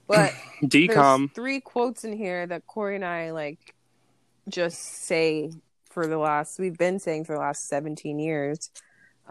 [0.07, 0.33] but
[0.63, 1.17] Decom.
[1.19, 3.73] there's three quotes in here that Correy and I like
[4.49, 5.51] just say
[5.97, 8.69] for the last we've been saying for the last 17 years.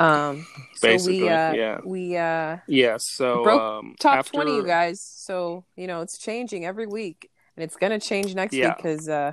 [0.00, 0.44] Um,
[0.74, 1.78] so we uh, yeah.
[1.84, 6.18] we uh Yeah, so Broke um, top after, 20 you guys so you know it's
[6.18, 8.70] changing every week and it's gonna change next Yeah.
[8.70, 9.32] week because uh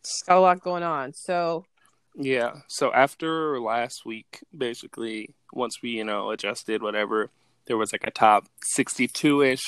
[0.00, 1.66] it's got a lot going on so
[2.14, 2.52] Yeah.
[2.68, 7.28] So after last week, basically, once we, you know, adjusted whatever,
[7.66, 9.66] there was like a top 62 ish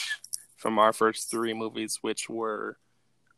[0.57, 2.78] from our first three movies, which were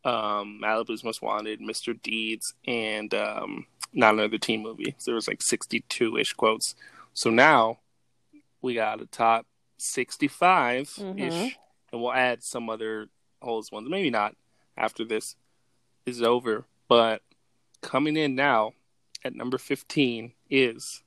[0.03, 1.99] um, Malibu's Most Wanted, Mr.
[2.01, 4.95] Deeds, and um, Not Another Teen Movie.
[4.97, 6.75] So there was like 62 ish quotes.
[7.13, 7.79] So now
[8.61, 9.45] we got a top
[9.77, 11.55] 65 ish, Mhm.
[11.91, 13.07] and we'll add some other
[13.41, 13.89] holes ones.
[13.89, 14.35] Maybe not
[14.77, 15.35] after this
[16.05, 17.21] is over, but
[17.81, 18.73] coming in now
[19.23, 21.03] at number 15 is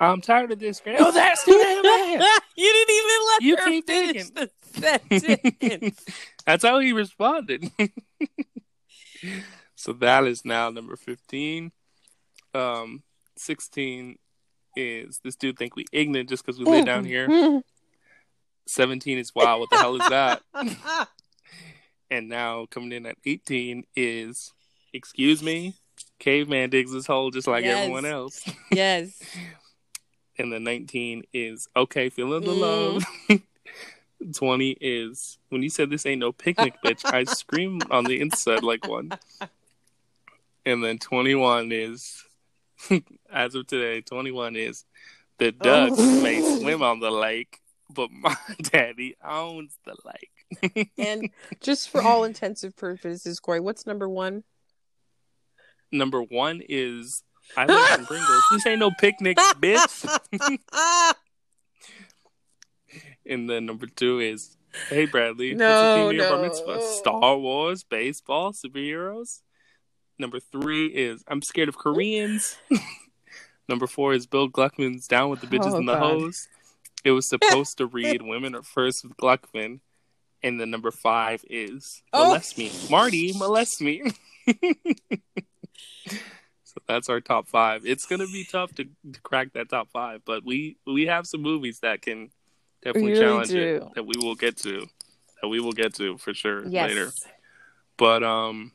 [0.00, 0.96] I'm tired of this girl.
[0.98, 2.26] Oh, that's too damn bad.
[2.56, 4.48] you didn't even let You her keep finish thinking.
[5.12, 6.04] the sentence
[6.46, 7.70] That's how he responded.
[9.74, 11.72] so that is now number 15.
[12.54, 13.02] Um,
[13.36, 14.18] 16
[14.76, 17.28] is this dude think we ignorant just because we lay down here.
[18.66, 20.42] 17 is wow, what the hell is that?
[22.10, 24.52] And now coming in at 18 is
[24.92, 25.72] excuse me,
[26.18, 27.78] caveman digs his hole just like Yes.
[27.78, 28.44] everyone else.
[28.70, 29.18] yes
[30.38, 32.60] And then 19 is okay, feeling the Mm.
[32.60, 33.42] love.
[34.34, 38.62] 20 is when you said this ain't no picnic, bitch, I screamed on the inside
[38.62, 39.12] like one.
[40.64, 42.24] And then 21 is,
[43.32, 44.84] as of today, 21 is
[45.38, 45.50] the oh.
[45.50, 46.22] ducks Oh.
[46.22, 47.58] may swim on the lake,
[47.92, 50.90] but my daddy owns the lake.
[50.98, 54.44] and just for all intensive purposes correy what's number one
[55.92, 57.22] Number one is
[57.56, 58.42] I like some Pringles.
[58.50, 61.14] This ain't no picnic, bitch.
[63.26, 64.56] And then number two is
[64.88, 66.80] Hey Bradley, No, what's the theme of your bar mitzvah?
[66.80, 69.40] Star Wars, baseball, superheroes.
[70.18, 72.56] Number three is I'm scared of Koreans.
[73.68, 76.20] number four is Bill Gluckman's Down with the Bitches Oh, and the God.
[76.20, 76.48] Hoes.
[77.04, 79.80] It was supposed to read Women Are First with Gluckman.
[80.42, 82.28] And then number five is Oh.
[82.28, 82.70] Molest Me.
[82.90, 84.02] Marty, molest me.
[86.64, 87.82] so that's our top five.
[87.84, 91.42] It's gonna be tough to, to crack that top five, but we we have some
[91.42, 92.30] movies that can
[92.82, 93.60] definitely We really challenge do.
[93.76, 94.86] it that we will get to.
[95.42, 97.10] That we will get to for sure yes later.
[97.96, 98.72] But um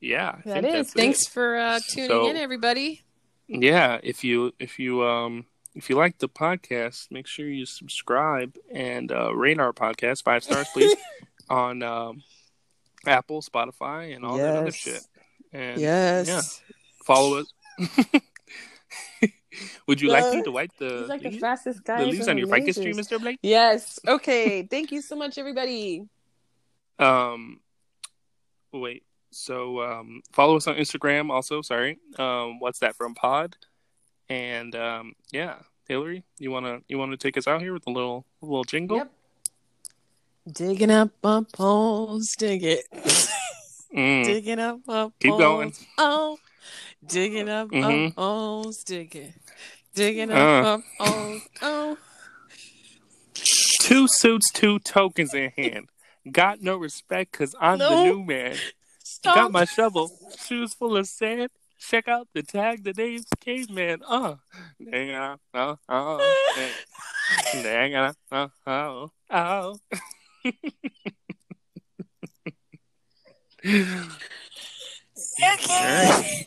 [0.00, 1.30] yeah, I that think is that's thanks it.
[1.30, 3.02] for uh tuning So- in everybody
[3.46, 8.56] Yeah, if you if you um if you like the podcast, make sure you subscribe
[8.72, 10.94] and uh, rate our podcast five stars, please,
[11.50, 12.22] on um,
[13.08, 15.00] Apple, Spotify, and all that other shit.
[15.52, 16.42] And yes yeah,
[17.04, 17.52] follow us.
[19.86, 22.28] Would you like me to wipe the he's like the leaves- fastest guy the leaves
[22.28, 23.38] on your ficus tree, Mister Blake?
[23.42, 26.06] yes okay thank you so much everybody
[26.98, 27.60] Um,
[28.72, 29.02] wait.
[29.32, 31.30] So um, follow us on Instagram.
[31.30, 31.98] Also, sorry.
[32.18, 33.56] Um, what's that from Pod?
[34.28, 35.56] And um, yeah,
[35.88, 38.98] Hilary, you wanna you wanna take us out here with a little a little jingle?
[38.98, 39.10] Yep.
[40.52, 42.84] Digging up my poles, dig it.
[43.94, 45.40] Mm, Digging up my Keep poles.
[45.40, 45.72] going.
[45.98, 46.36] Oh,
[47.06, 48.14] digging up my Mhm.
[48.16, 49.34] poles, dig it.
[49.94, 50.78] Digging up Uh.
[50.78, 51.42] my poles.
[51.62, 51.98] Oh,
[53.80, 55.88] two suits, two tokens in hand.
[56.30, 58.56] Got no respect because I'm the new man.
[59.02, 59.34] stop.
[59.36, 61.50] Got my shovel, shoes full of sand.
[61.78, 62.82] Check out the tag.
[62.82, 64.00] The name's Caveman.
[64.08, 64.36] Uh,
[64.90, 66.18] dang, uh, uh, uh,
[66.56, 69.78] dang, dang, uh, uh, oh, oh.
[75.68, 76.46] Right.